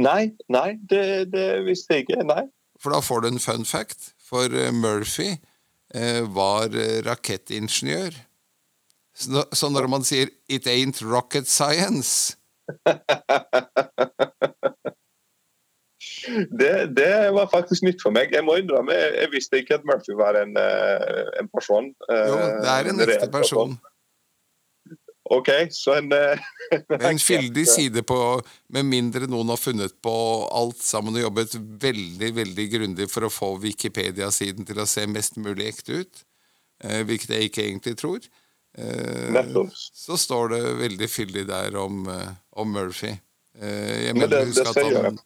Nei, 0.02 0.32
nei, 0.52 0.78
det, 0.89 1.32
det 1.34 1.65
visste 1.65 1.97
jeg 1.97 2.06
ikke. 2.06 2.24
Nei. 2.28 2.43
For 2.82 2.93
da 2.93 3.02
får 3.04 3.19
du 3.24 3.28
en 3.32 3.41
fun 3.41 3.65
fact. 3.67 4.13
For 4.21 4.45
eh, 4.54 4.74
Murphy 4.74 5.32
eh, 5.34 6.21
var 6.36 6.69
rakettingeniør. 7.08 8.13
Så 9.21 9.69
når 9.69 9.88
man 9.91 10.04
sier 10.08 10.28
'it 10.47 10.67
ain't 10.67 11.04
rocket 11.04 11.47
science' 11.47 12.38
det, 16.60 16.95
det, 16.95 17.34
var 17.36 17.50
faktisk 17.52 17.84
nytt 17.84 18.02
for 18.02 18.12
meg. 18.15 18.32
Jeg 18.32 18.45
må 18.47 18.56
innrømme, 18.56 18.93
jeg 18.95 19.28
visste 19.34 19.58
ikke 19.60 19.76
at 19.76 19.84
Murphy 19.84 20.15
var 20.15 20.39
en, 20.39 20.56
en 20.56 21.50
person. 21.52 21.91
Jo, 22.08 22.38
det 22.63 22.71
er 22.71 22.89
en 22.93 23.02
ekte 23.04 23.28
person. 23.34 23.76
OK, 25.32 25.50
så 25.72 25.96
en 25.96 26.12
En 27.12 27.20
fyldig 27.20 27.63
side 27.67 28.04
på 28.08 28.17
Med 28.76 28.88
mindre 28.88 29.30
noen 29.32 29.54
har 29.54 29.60
funnet 29.60 29.96
på 30.04 30.13
alt 30.52 30.82
sammen 30.84 31.15
og 31.15 31.26
jobbet 31.26 31.56
veldig 31.86 32.32
veldig 32.36 32.67
grundig 32.76 33.08
for 33.12 33.28
å 33.28 33.32
få 33.32 33.54
Wikipedia-siden 33.63 34.67
til 34.67 34.82
å 34.84 34.88
se 34.89 35.08
mest 35.08 35.39
mulig 35.39 35.70
ekte 35.72 36.04
ut, 36.04 36.24
eh, 36.84 37.02
hvilket 37.08 37.36
jeg 37.36 37.50
ikke 37.50 37.65
egentlig 37.65 37.96
tror, 38.00 38.28
eh, 38.78 39.41
så 39.96 40.20
står 40.20 40.56
det 40.56 40.62
veldig 40.84 41.10
fyldig 41.12 41.46
der 41.50 41.78
om, 41.80 42.06
eh, 42.12 42.32
om 42.60 42.72
Murphy. 42.72 43.15
Eh, 43.60 44.08
jeg 44.08 44.15
mener 44.15 44.48
husk 44.48 44.67
at 44.72 44.80
han, 44.80 45.20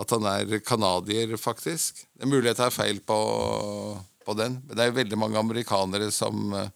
at 0.00 0.14
han 0.16 0.26
er 0.26 0.58
canadier, 0.64 1.36
faktisk. 1.38 2.02
Det 2.16 2.26
er 2.26 2.32
mulig 2.32 2.50
jeg 2.50 2.58
tar 2.58 2.74
feil 2.74 3.00
på, 3.06 3.20
på 4.26 4.36
den, 4.38 4.60
men 4.66 4.76
det 4.76 4.86
er 4.86 4.96
veldig 4.96 5.18
mange 5.20 5.38
amerikanere 5.40 6.10
som 6.14 6.54
eh, 6.56 6.70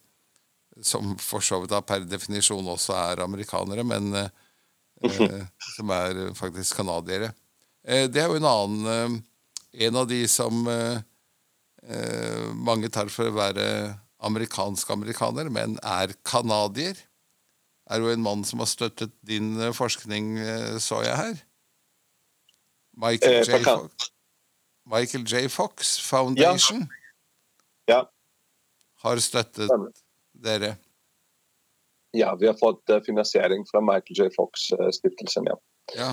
som 0.83 1.15
for 1.23 1.45
så 1.45 1.61
vidt 1.63 1.75
per 1.87 2.05
definisjon 2.09 2.67
også 2.67 2.97
er 2.99 3.23
amerikanere, 3.25 3.85
men 3.87 4.15
eh, 4.19 4.29
eh 5.05 5.43
som 5.77 5.91
er 5.91 6.35
faktisk 6.35 6.77
canadiere. 6.77 7.33
Eh, 7.85 8.09
det 8.09 8.23
er 8.23 8.31
jo 8.31 8.41
en 8.41 8.49
annen 8.49 8.93
eh, 8.93 9.23
En 9.75 9.97
av 9.99 10.07
de 10.07 10.21
som 10.31 10.69
eh, 10.71 11.01
mange 12.55 12.87
tar 12.95 13.09
for 13.11 13.27
å 13.27 13.35
være 13.35 13.65
amerikansk-amerikaner, 14.23 15.51
men 15.51 15.75
er 15.83 16.15
canadier. 16.23 16.95
Er 17.91 17.99
jo 17.99 18.13
en 18.13 18.23
mann 18.23 18.45
som 18.47 18.63
har 18.63 18.71
støttet 18.71 19.11
din 19.27 19.59
forskning, 19.75 20.39
så 20.79 21.03
jeg 21.03 21.19
her. 21.19 21.35
Michael 22.95 23.43
J. 23.43 23.59
Fox, 23.67 24.13
Michael 24.87 25.27
J. 25.27 25.49
Fox 25.51 25.99
Foundation 26.07 26.87
ja. 27.91 27.97
Ja. 27.97 28.01
har 29.03 29.19
støttet 29.19 29.75
dere? 30.45 30.75
Ja, 32.15 32.37
vi 32.41 32.47
har 32.47 32.55
fått 32.55 32.91
eh, 32.91 33.03
finansiering 33.07 33.65
fra 33.71 33.81
Michael 33.81 34.19
J. 34.19 34.31
Fox-stiftelsen, 34.37 35.49
ja. 35.51 35.57
ja. 35.99 36.13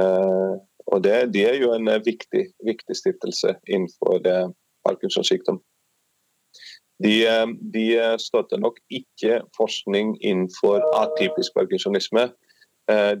Uh, 0.00 0.56
og 0.86 1.02
det, 1.04 1.14
de 1.34 1.42
er 1.44 1.58
jo 1.60 1.72
en 1.74 1.90
viktig, 2.04 2.44
viktig 2.64 2.96
stiftelse 2.96 3.56
innenfor 3.66 4.22
uh, 4.22 4.48
Parkinsons 4.86 5.28
sykdom. 5.28 5.58
De, 7.02 7.14
uh, 7.26 7.50
de, 7.74 7.84
støtter 8.22 8.62
nok 8.62 8.78
ikke 8.88 9.42
forskning 9.58 10.14
innenfor 10.22 10.84
atypisk 11.02 11.54
parkinsonisme. 11.58 12.30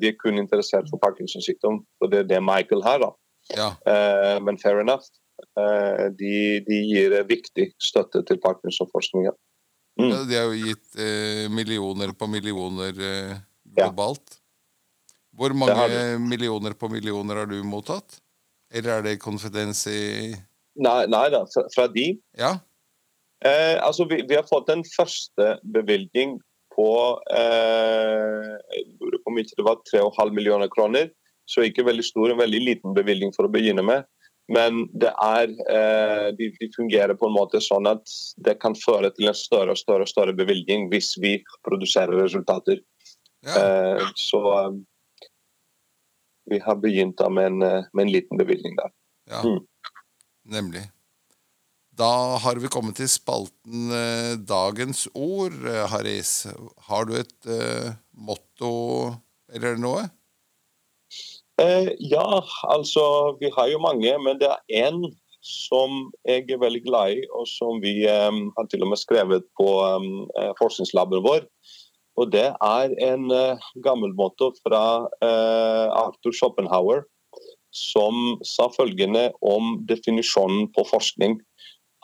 de 0.00 0.06
er 0.06 0.14
kun 0.22 0.38
interessert 0.38 0.86
for 0.90 1.02
Parkinsons 1.02 1.44
sykdom, 1.44 1.80
og 2.00 2.10
det 2.12 2.18
er 2.18 2.28
det 2.30 2.42
Michael 2.42 2.84
har. 2.86 3.02
da. 3.02 3.10
Ja. 3.58 3.70
men 4.38 4.58
fair 4.58 4.78
enough. 4.80 5.10
De, 6.20 6.62
de, 6.68 6.76
gir 6.86 7.16
viktig 7.26 7.72
støtte 7.82 8.22
til 8.22 8.38
Parkinson-forskninga. 8.44 9.32
Mm. 9.96 10.12
De 10.28 10.36
har 10.36 10.50
jo 10.50 10.56
gitt 10.60 10.98
eh, 11.00 11.46
millioner 11.52 12.12
på 12.12 12.28
millioner 12.28 12.98
eh, 13.00 13.38
globalt. 13.76 14.40
Hvor 15.36 15.52
mange 15.56 16.16
millioner 16.20 16.76
på 16.76 16.88
millioner 16.92 17.42
har 17.42 17.48
du 17.48 17.58
mottatt? 17.64 18.20
Eller 18.72 18.98
er 18.98 19.04
det 19.06 19.18
konfidens 19.22 19.86
i 19.88 20.34
Nei, 20.76 21.06
nei 21.08 21.26
da, 21.32 21.42
fra, 21.72 21.86
de. 21.88 22.10
Ja. 22.36 22.58
Eh, 23.44 23.76
altså, 23.80 24.04
vi, 24.10 24.20
vi, 24.28 24.36
har 24.36 24.44
fått 24.48 24.68
en 24.72 24.82
første 24.84 25.54
bevilgning 25.72 26.34
på 26.76 26.90
eh, 27.32 28.82
om 29.24 29.40
ikke 29.40 29.56
det 29.56 29.64
var 29.64 29.80
3,5 29.88 30.34
millioner 30.36 30.68
kroner. 30.72 31.08
Så 31.48 31.64
ikke 31.64 31.86
veldig 31.86 32.04
stor, 32.04 32.28
en 32.28 32.42
veldig 32.42 32.60
liten 32.60 32.96
bevilgning 32.96 33.32
for 33.32 33.48
å 33.48 33.52
begynne 33.52 33.84
med. 33.86 34.04
Men 34.52 34.84
det 34.94 35.10
er, 35.10 35.50
eh, 35.50 36.26
de, 36.38 36.50
de, 36.60 36.68
fungerer 36.76 37.16
på 37.18 37.26
en 37.26 37.34
måte 37.34 37.58
sånn 37.62 37.88
at 37.90 38.06
det 38.46 38.56
kan 38.62 38.76
føre 38.78 39.10
til 39.16 39.30
en 39.30 39.38
større 39.38 39.74
og 39.74 39.80
større, 39.80 40.06
større 40.06 40.36
bevilgning 40.38 40.86
hvis 40.92 41.16
vi 41.22 41.40
produserer 41.66 42.14
resultater. 42.22 42.82
Ja. 43.46 43.56
Eh, 43.58 44.04
så 44.14 44.42
eh, 44.60 44.76
vi 46.52 46.60
har 46.62 46.78
begynt 46.78 47.22
med 47.30 47.50
en, 47.50 47.58
med 47.58 48.04
en 48.04 48.12
liten 48.12 48.38
bevilgning 48.38 48.78
der. 48.78 48.94
Ja. 49.32 49.42
Mm. 49.42 49.64
Nemlig. 50.46 50.84
Da 51.96 52.36
har 52.38 52.60
vi 52.60 52.70
kommet 52.70 53.00
til 53.00 53.08
spalten 53.08 53.90
Dagens 54.46 55.06
ord, 55.16 55.56
Haris. 55.90 56.44
Har 56.86 57.08
du 57.08 57.16
et 57.18 57.48
eh, 57.50 57.96
motto 58.14 58.70
eller 59.50 59.80
noe? 59.80 60.04
Eh, 61.56 61.88
ja, 61.98 62.42
altså 62.68 63.36
vi 63.40 63.48
har 63.56 63.70
jo 63.72 63.78
mange, 63.80 64.12
men 64.20 64.36
det 64.40 64.50
er 64.52 64.88
én 64.88 65.06
som 65.46 66.10
jeg 66.28 66.50
er 66.50 66.60
veldig 66.60 66.82
glad 66.84 67.16
i, 67.16 67.22
og 67.32 67.46
som 67.48 67.80
vi 67.80 68.02
eh, 68.04 68.40
har 68.58 68.68
til 68.68 68.84
og 68.84 68.92
med 68.92 69.00
skrevet 69.00 69.46
på 69.56 69.68
eh, 69.88 70.52
forskningslaben 70.60 71.24
vår. 71.24 71.46
Og 72.16 72.32
Det 72.32 72.48
er 72.48 72.92
en 73.04 73.28
uh, 73.28 73.60
gammel 73.84 74.14
motto 74.16 74.46
fra 74.64 75.04
uh, 75.04 75.86
Arthur 75.92 76.32
Schopenhauer, 76.32 77.02
som 77.76 78.38
sa 78.40 78.70
følgende 78.72 79.26
om 79.44 79.82
definisjonen 79.84 80.70
på 80.72 80.86
forskning. 80.88 81.36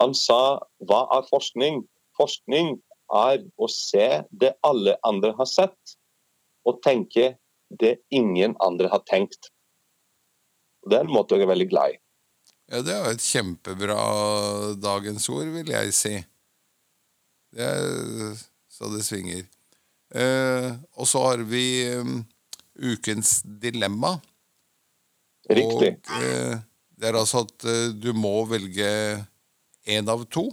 Han 0.05 0.13
sa 0.13 0.61
hva 0.85 1.07
er 1.17 1.25
forskning? 1.31 1.81
Forskning 2.21 2.75
er 3.17 3.41
å 3.57 3.71
se 3.73 4.21
det 4.37 4.53
alle 4.69 4.99
andre 5.09 5.33
har 5.39 5.49
sett, 5.49 5.97
og 6.69 6.83
tenke 6.85 7.33
det 7.81 7.97
ingen 8.11 8.57
andre 8.61 8.91
har 8.93 9.03
tenkt. 9.09 9.51
Det 10.89 10.99
er 10.99 11.07
en 11.07 11.15
måte 11.15 11.37
jeg 11.39 11.47
er 11.47 11.53
veldig 11.53 11.69
glad 11.71 11.95
i. 11.95 11.99
Ja, 12.73 12.81
det 12.83 12.93
er 12.95 13.05
jo 13.05 13.15
et 13.15 13.25
kjempebra 13.25 13.97
dagens 14.81 15.29
ord, 15.33 15.51
vil 15.55 15.73
jeg 15.75 15.93
si. 15.97 16.15
Det 17.53 17.67
er 17.69 18.39
så 18.73 18.89
det 18.93 19.03
svinger. 19.05 19.45
Eh, 20.17 20.69
og 20.97 21.09
så 21.09 21.23
har 21.27 21.43
vi 21.49 21.65
um, 22.01 22.23
ukens 22.81 23.41
dilemma. 23.45 24.15
Riktig. 25.53 25.93
Og 26.01 26.25
eh, 26.25 26.57
det 26.97 27.11
er 27.11 27.19
altså 27.19 27.45
at 27.47 27.67
uh, 27.69 27.93
du 27.93 28.13
må 28.17 28.43
velge 28.49 28.89
én 29.91 30.09
av 30.09 30.25
to. 30.33 30.49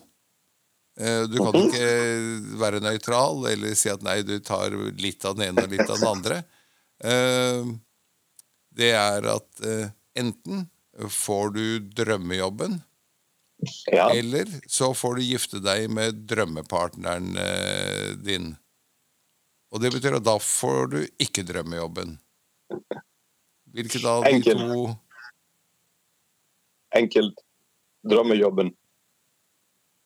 Eh, 0.99 1.23
du 1.31 1.37
kan 1.39 1.53
Mhm. 1.55 1.67
ikke 1.69 1.89
være 2.59 2.81
nøytral 2.83 3.45
eller 3.53 3.75
si 3.75 3.89
at 3.91 4.03
nei, 4.03 4.21
du 4.27 4.39
tar 4.43 4.75
litt 4.99 5.23
av 5.25 5.37
den 5.37 5.49
ene 5.49 5.63
og 5.63 5.71
litt 5.71 5.87
av 5.87 5.99
den 5.99 6.09
andre. 6.09 6.43
Eh, 7.03 7.65
det 8.79 8.91
er 8.95 9.27
at 9.31 9.61
eh, 9.65 9.89
enten 10.19 10.65
får 11.09 11.53
du 11.55 11.63
drømmejobben, 11.95 12.81
Ja. 13.91 14.09
eller 14.15 14.47
så 14.71 14.93
får 14.95 15.15
du 15.17 15.21
gifte 15.27 15.59
deg 15.59 15.89
med 15.91 16.21
drømmepartneren 16.31 17.33
eh, 17.37 18.13
din. 18.23 18.53
Og 19.71 19.81
det 19.83 19.91
betyr 19.93 20.15
at 20.17 20.23
da 20.25 20.37
får 20.39 20.87
du 20.93 20.99
ikke 21.19 21.43
drømmejobben. 21.47 22.15
Hvilket 23.69 24.05
av 24.07 24.23
de 24.23 24.31
Enkelt. 24.37 24.63
to 24.63 24.95
Enkelt. 26.95 27.43
Drømmejobben. 28.09 28.71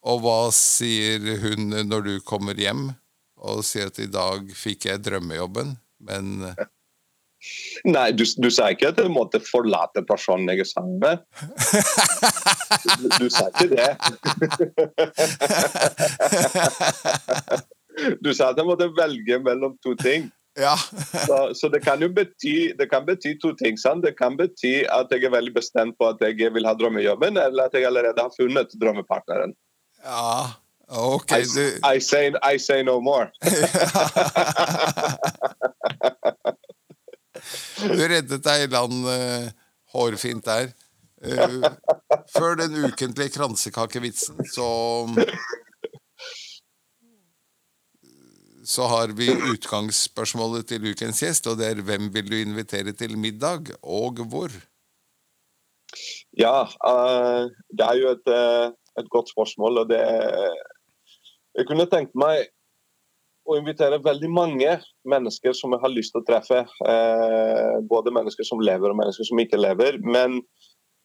Og 0.04 0.20
hva 0.26 0.50
sier 0.52 1.22
hun 1.46 1.70
når 1.88 2.02
du 2.10 2.14
kommer 2.28 2.58
hjem 2.60 2.90
og 3.44 3.62
sier 3.68 3.88
at 3.92 4.02
i 4.04 4.10
dag 4.12 4.50
fikk 4.58 4.90
jeg 4.90 5.04
drømmejobben, 5.06 5.78
men 6.04 6.34
Nei, 7.86 8.12
du, 8.16 8.24
du 8.40 8.50
sa 8.54 8.70
ikke 8.72 8.88
at 8.94 9.00
jeg 9.02 9.12
måtte 9.12 9.40
forlate 9.44 10.04
personen 10.08 10.50
jeg 10.54 10.66
sammen 10.70 11.00
med. 11.02 11.18
Du, 12.84 12.90
du 13.20 13.30
sa 13.34 13.44
ikke 13.52 13.70
det. 13.74 13.92
Du 18.24 18.34
sa 18.34 18.50
at 18.52 18.58
jeg 18.58 18.66
måtte 18.68 18.96
velge 18.98 19.40
mellom 19.44 19.78
to 19.84 19.96
ting. 20.00 20.32
Ja. 20.60 20.76
Så, 21.26 21.54
så 21.58 21.70
det 21.74 21.82
kan 21.86 22.02
jo 22.02 22.10
bety, 22.14 22.74
det 22.78 22.90
kan 22.92 23.06
bety 23.06 23.34
to 23.42 23.54
ting. 23.60 23.78
Sant? 23.80 24.06
Det 24.06 24.16
kan 24.18 24.38
bety 24.38 24.84
at 24.90 25.08
jeg 25.12 25.24
er 25.28 25.32
veldig 25.34 25.54
bestemt 25.56 25.98
på 26.00 26.08
at 26.14 26.18
jeg 26.22 26.54
vil 26.54 26.68
ha 26.70 26.74
drømmejobben, 26.78 27.38
eller 27.42 27.64
at 27.68 27.74
jeg 27.78 27.86
allerede 27.90 28.22
har 28.22 28.32
funnet 28.40 28.68
drømmepartneren. 28.82 29.54
ja. 30.06 30.46
Ok, 30.94 31.32
I, 31.32 31.44
du 31.48 31.80
I, 31.96 32.00
say, 32.00 32.32
I 32.44 32.58
say 32.60 32.84
no 32.84 33.00
more. 33.02 33.28
Du 37.84 38.00
reddet 38.00 38.44
deg 38.46 38.66
i 38.66 38.72
land 38.72 39.06
uh, 39.08 39.48
hårfint 39.94 40.46
der. 40.46 40.72
Uh, 41.24 41.64
før 42.34 42.58
den 42.60 42.76
ukentlige 42.86 43.34
kransekakevitsen, 43.38 44.44
så 44.50 44.68
Så 48.64 48.86
har 48.88 49.12
vi 49.12 49.26
utgangsspørsmålet 49.28 50.70
til 50.70 50.86
ukens 50.88 51.18
gjest, 51.20 51.50
og 51.52 51.58
det 51.60 51.66
er 51.68 51.82
hvem 51.84 52.06
vil 52.14 52.30
du 52.32 52.38
invitere 52.38 52.94
til 52.96 53.18
middag, 53.20 53.74
og 53.84 54.22
hvor? 54.32 54.54
Ja, 56.40 56.64
uh, 56.80 57.52
det 57.76 57.84
er 57.90 58.00
jo 58.00 58.14
et, 58.16 58.32
et 59.02 59.10
godt 59.12 59.34
spørsmål. 59.34 59.84
og 59.84 59.90
det 59.92 60.00
Jeg 61.60 61.68
kunne 61.68 61.90
tenkt 61.92 62.16
meg 62.16 62.48
å 63.44 63.58
invitere 63.60 64.02
veldig 64.04 64.30
mange 64.32 64.78
mennesker 65.10 65.56
som 65.58 65.74
jeg 65.76 65.84
har 65.84 65.92
lyst 65.92 66.14
til 66.14 66.22
å 66.22 66.28
treffe. 66.28 66.62
Eh, 66.64 67.80
både 67.90 68.14
mennesker 68.16 68.48
som 68.48 68.62
lever 68.64 68.94
og 68.94 69.00
mennesker 69.00 69.28
som 69.28 69.42
ikke 69.44 69.60
lever. 69.60 70.00
Men 70.04 70.40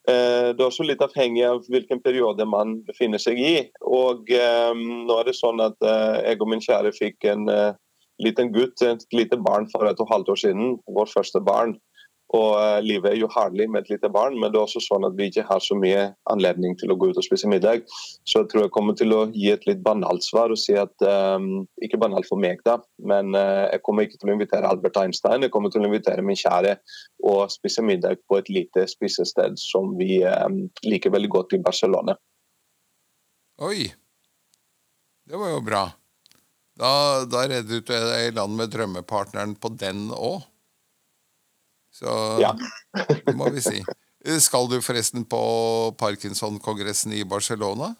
eh, 0.07 0.51
det 0.53 0.59
er 0.59 0.67
også 0.69 0.87
litt 0.87 1.03
avhengig 1.03 1.43
av 1.49 1.67
hvilken 1.67 2.01
periode 2.05 2.47
man 2.49 2.79
befinner 2.87 3.21
seg 3.21 3.41
i. 3.43 3.53
Og 3.83 4.31
eh, 4.31 4.71
nå 4.71 5.19
er 5.19 5.29
det 5.29 5.37
sånn 5.39 5.59
at 5.65 5.77
eh, 5.83 6.17
jeg 6.29 6.39
og 6.39 6.51
min 6.53 6.63
kjære 6.63 6.95
fikk 6.95 7.29
en 7.33 7.47
eh, 7.51 7.71
liten 8.23 8.53
gutt, 8.55 8.81
et 8.83 9.05
lite 9.15 9.39
barn 9.39 9.67
for 9.71 9.87
et 9.87 9.99
og 9.99 10.07
et 10.07 10.15
halvt 10.15 10.33
år 10.35 10.43
siden. 10.45 10.73
Vårt 10.87 11.11
første 11.15 11.43
barn. 11.43 11.75
Og 12.37 12.59
eh, 12.61 12.79
livet 12.85 13.13
er 13.13 13.17
jo 13.17 13.29
herlig 13.33 13.65
med 13.71 13.83
et 13.83 13.95
lite 13.95 14.09
barn, 14.13 14.35
men 14.37 14.51
det 14.51 14.59
er 14.59 14.67
også 14.67 14.81
sånn 14.85 15.07
at 15.07 15.15
vi 15.17 15.29
ikke 15.31 15.47
har 15.47 15.63
så 15.65 15.77
mye 15.77 16.03
anledning 16.29 16.75
til 16.77 16.93
å 16.93 16.97
gå 16.99 17.09
ut 17.09 17.17
og 17.17 17.25
spise 17.25 17.49
middag. 17.49 17.87
Så 18.29 18.43
jeg 18.43 18.51
tror 18.51 18.67
jeg 18.67 18.73
kommer 18.75 18.97
til 18.97 19.15
å 19.15 19.23
gi 19.33 19.49
et 19.53 19.65
litt 19.65 19.81
banalt 19.85 20.25
svar 20.25 20.53
og 20.53 20.59
si 20.61 20.75
at 20.77 20.93
um, 21.01 21.65
Ikke 21.81 21.97
banalt 22.01 22.27
for 22.29 22.41
meg, 22.41 22.61
da, 22.67 22.77
men 23.01 23.33
uh, 23.33 23.65
jeg 23.71 23.81
kommer 23.85 24.05
ikke 24.05 24.19
til 24.21 24.29
å 24.29 24.35
invitere 24.35 24.69
Albert 24.69 24.99
Einstein. 25.01 25.45
Jeg 25.45 25.53
kommer 25.55 25.73
til 25.73 25.81
å 25.81 25.89
invitere 25.89 26.25
min 26.25 26.37
kjære 26.37 26.75
og 27.31 27.49
spise 27.53 27.85
middag 27.85 28.21
på 28.29 28.37
et 28.37 28.51
lite 28.53 28.85
spisested 28.91 29.57
som 29.61 29.95
vi 29.97 30.19
um, 30.25 30.67
liker 30.85 31.15
veldig 31.15 31.33
godt 31.33 31.57
i 31.57 31.63
Barcelona. 31.65 32.17
Oi! 33.65 33.89
Det 35.29 35.37
var 35.37 35.51
jo 35.51 35.65
bra. 35.65 35.81
Da, 36.79 36.91
da 37.27 37.43
reddet 37.49 37.89
du 37.89 37.89
deg 37.89 38.29
i 38.29 38.31
land 38.37 38.55
med 38.57 38.71
drømmepartneren 38.73 39.57
på 39.59 39.73
den 39.81 40.07
òg. 40.13 40.45
Så 41.99 42.39
Ja. 42.41 42.53
må 43.35 43.49
vi 43.53 43.61
si. 43.61 43.83
Skal 44.39 44.67
du 44.67 44.79
forresten 44.83 45.25
på 45.27 45.39
Parkinson-kongressen 45.99 47.13
i 47.15 47.23
Barcelona? 47.23 47.93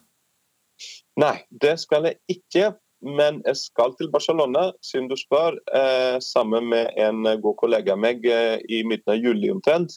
Nei, 1.19 1.35
det 1.51 1.79
skal 1.79 2.07
jeg 2.09 2.19
ikke. 2.31 2.75
Men 2.99 3.37
jeg 3.45 3.55
skal 3.55 3.93
til 3.95 4.09
Barcelona, 4.11 4.73
siden 4.83 5.07
du 5.07 5.15
spør, 5.15 5.55
eh, 5.71 6.17
sammen 6.19 6.67
med 6.67 6.89
en 6.99 7.23
god 7.39 7.55
kollega 7.61 7.93
av 7.95 8.01
meg 8.03 8.25
eh, 8.27 8.59
i 8.67 8.81
midten 8.83 9.13
av 9.13 9.23
juli 9.23 9.47
omtrent. 9.53 9.95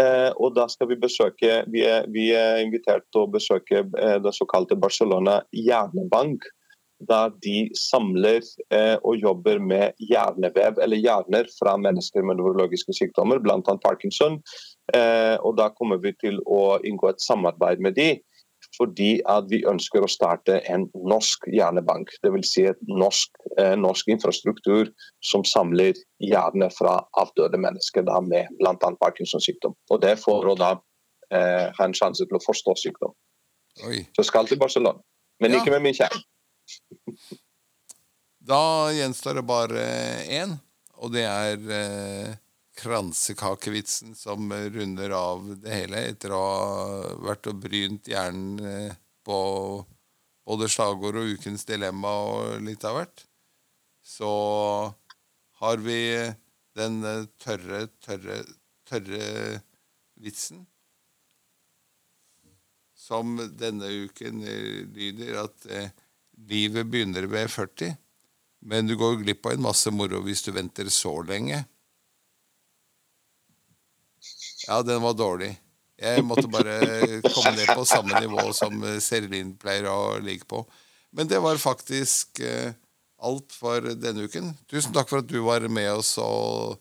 Eh, 0.00 0.30
og 0.40 0.56
da 0.56 0.66
skal 0.72 0.88
vi 0.88 0.96
besøke 0.96 1.60
Vi 1.70 1.84
er, 1.86 2.06
vi 2.10 2.30
er 2.34 2.62
invitert 2.64 3.04
til 3.12 3.26
å 3.26 3.30
besøke 3.30 3.84
eh, 3.84 4.18
det 4.24 4.34
såkalte 4.34 4.78
Barcelona 4.80 5.42
hjernebank. 5.54 6.48
Der 7.08 7.32
de 7.44 7.70
samler 7.78 8.42
eh, 8.70 8.96
og 9.02 9.16
jobber 9.18 9.58
med 9.58 9.98
hjernevev, 9.98 10.78
eller 10.82 11.00
hjerner, 11.00 11.48
fra 11.58 11.76
mennesker 11.80 12.22
med 12.22 12.38
nevrologiske 12.38 12.94
sykdommer, 12.96 13.40
bl.a. 13.42 13.58
Parkinson. 13.84 14.40
Eh, 14.94 15.36
og 15.40 15.56
da 15.58 15.70
kommer 15.74 16.02
vi 16.02 16.14
til 16.20 16.38
å 16.46 16.78
inngå 16.86 17.10
et 17.10 17.24
samarbeid 17.24 17.82
med 17.82 17.98
de 17.98 18.12
fordi 18.76 19.20
at 19.28 19.48
vi 19.50 19.62
ønsker 19.68 20.04
å 20.04 20.10
starte 20.10 20.60
en 20.70 20.86
norsk 20.94 21.48
hjernebank. 21.52 22.12
Dvs. 22.24 22.52
Si 22.52 22.64
et 22.70 22.78
norsk, 22.88 23.30
eh, 23.58 23.74
norsk 23.76 24.08
infrastruktur 24.14 24.88
som 25.24 25.44
samler 25.44 25.98
hjerner 26.22 26.72
fra 26.72 27.00
avdøde 27.20 27.58
mennesker 27.60 28.06
da, 28.06 28.20
med 28.20 28.48
bl.a. 28.60 28.76
Parkinsons 29.02 29.44
sykdom. 29.48 29.76
Og 29.90 30.00
det 30.04 30.16
får 30.22 30.40
for 30.42 30.52
å 30.54 30.58
da 30.58 30.72
eh, 31.32 31.68
ha 31.76 31.84
en 31.84 31.96
sjanse 31.96 32.24
til 32.24 32.38
å 32.38 32.44
forstå 32.44 32.76
sykdom. 32.84 33.14
Oi. 33.88 34.04
Så 34.16 34.26
skal 34.28 34.48
til 34.48 34.60
Barcelona, 34.60 35.00
men 35.40 35.52
Ja. 35.52 35.60
ikke 35.60 35.72
med 35.72 35.82
min 35.82 35.96
kjære. 35.96 36.22
Da 38.42 38.90
gjenstår 38.94 39.38
det 39.38 39.44
bare 39.46 39.82
én, 40.26 40.56
og 40.98 41.12
det 41.14 41.24
er 41.28 41.74
eh, 41.78 42.32
kransekakevitsen 42.80 44.16
som 44.18 44.50
runder 44.50 45.14
av 45.14 45.44
det 45.62 45.74
hele, 45.74 46.06
etter 46.10 46.34
å 46.34 46.40
ha 46.42 47.12
vært 47.28 47.50
og 47.52 47.60
brynt 47.62 48.10
hjernen 48.10 48.62
eh, 48.66 48.96
på 49.22 49.38
både 50.46 50.68
slagord 50.70 51.20
og 51.20 51.36
ukens 51.36 51.66
dilemma 51.68 52.14
og 52.26 52.64
litt 52.66 52.84
av 52.88 52.98
hvert. 52.98 53.24
Så 54.02 54.32
har 55.62 55.82
vi 55.86 56.00
den 56.78 57.02
eh, 57.06 57.24
tørre, 57.42 57.86
tørre, 58.02 58.42
tørre 58.88 59.24
vitsen. 60.22 60.66
Som 62.98 63.36
denne 63.58 63.90
uken 64.06 64.42
eh, 64.46 64.82
lyder 64.94 65.44
at 65.44 65.68
eh, 65.70 65.92
livet 66.48 66.88
begynner 66.90 67.26
ved 67.30 67.50
40, 67.50 67.96
men 68.62 68.86
du 68.86 68.96
går 68.98 69.20
glipp 69.22 69.46
av 69.46 69.56
en 69.56 69.66
masse 69.68 69.90
moro 69.94 70.22
hvis 70.26 70.44
du 70.46 70.52
venter 70.54 70.90
så 70.92 71.14
lenge. 71.26 71.64
Ja, 74.68 74.82
den 74.86 75.02
var 75.02 75.16
dårlig. 75.18 75.56
Jeg 76.02 76.22
måtte 76.26 76.48
bare 76.50 76.78
komme 77.28 77.54
ned 77.56 77.70
på 77.74 77.84
samme 77.86 78.20
nivå 78.22 78.48
som 78.56 78.78
Serlin 79.02 79.54
pleier 79.58 79.88
å 79.90 80.18
ligge 80.22 80.46
på. 80.50 80.62
Men 81.14 81.28
det 81.28 81.42
var 81.44 81.60
faktisk 81.60 82.40
eh, 82.40 82.72
alt 83.22 83.54
for 83.54 83.92
denne 84.00 84.26
uken. 84.26 84.52
Tusen 84.70 84.94
takk 84.94 85.10
for 85.10 85.22
at 85.22 85.30
du 85.30 85.38
var 85.44 85.66
med 85.70 85.90
oss 85.92 86.14
og, 86.22 86.78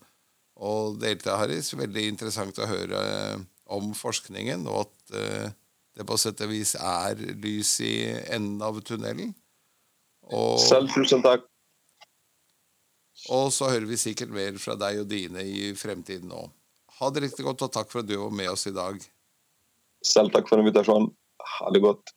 og 0.57 0.99
delte, 1.01 1.35
Harris. 1.37 1.73
Veldig 1.77 2.05
interessant 2.13 2.61
å 2.61 2.69
høre 2.69 3.01
eh, 3.01 3.43
om 3.71 3.91
forskningen, 3.97 4.65
og 4.69 4.85
at 4.85 5.17
eh, 5.19 5.51
det 5.97 6.07
på 6.07 6.17
sett 6.19 6.41
og 6.45 6.53
vis 6.53 6.73
er 6.79 7.19
lys 7.43 7.75
i 7.83 7.93
enden 8.31 8.61
av 8.63 8.79
tunnelen. 8.87 9.35
Og, 10.31 10.59
Selv 10.63 10.91
tusen 10.93 11.23
takk. 11.25 11.43
Og 13.29 13.51
så 13.53 13.69
hører 13.69 13.85
vi 13.89 13.99
sikkert 14.01 14.31
mer 14.33 14.55
fra 14.61 14.77
deg 14.79 15.03
og 15.03 15.09
dine 15.11 15.43
i 15.45 15.71
fremtiden 15.77 16.31
òg. 16.33 16.49
Ha 17.01 17.09
det 17.13 17.25
riktig 17.27 17.45
godt, 17.45 17.65
og 17.65 17.73
takk 17.73 17.91
for 17.91 18.01
at 18.01 18.09
du 18.09 18.15
var 18.17 18.33
med 18.33 18.49
oss 18.51 18.67
i 18.69 18.73
dag. 18.75 18.97
Selv 20.05 20.33
takk 20.33 20.49
for 20.49 20.61
invitasjonen. 20.61 21.11
Ha 21.57 21.69
det 21.73 21.83
godt. 21.83 22.13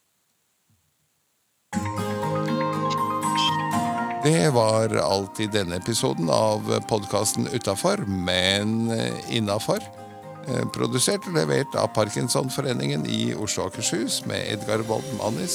Det 4.25 4.47
var 4.57 4.95
alt 5.05 5.41
i 5.45 5.51
denne 5.53 5.77
episoden 5.77 6.31
av 6.33 6.65
podkasten 6.89 7.45
Utafor, 7.53 8.01
men 8.09 8.89
innafor. 9.29 9.85
Produsert 10.73 11.27
og 11.29 11.37
levert 11.37 11.77
av 11.77 11.91
Parkinsonforeningen 11.97 13.05
i 13.05 13.35
Oslo 13.37 13.67
og 13.67 13.75
Akershus 13.75 14.23
med 14.29 14.49
Edgar 14.55 14.81
Wold 14.89 15.11
Mannis 15.21 15.53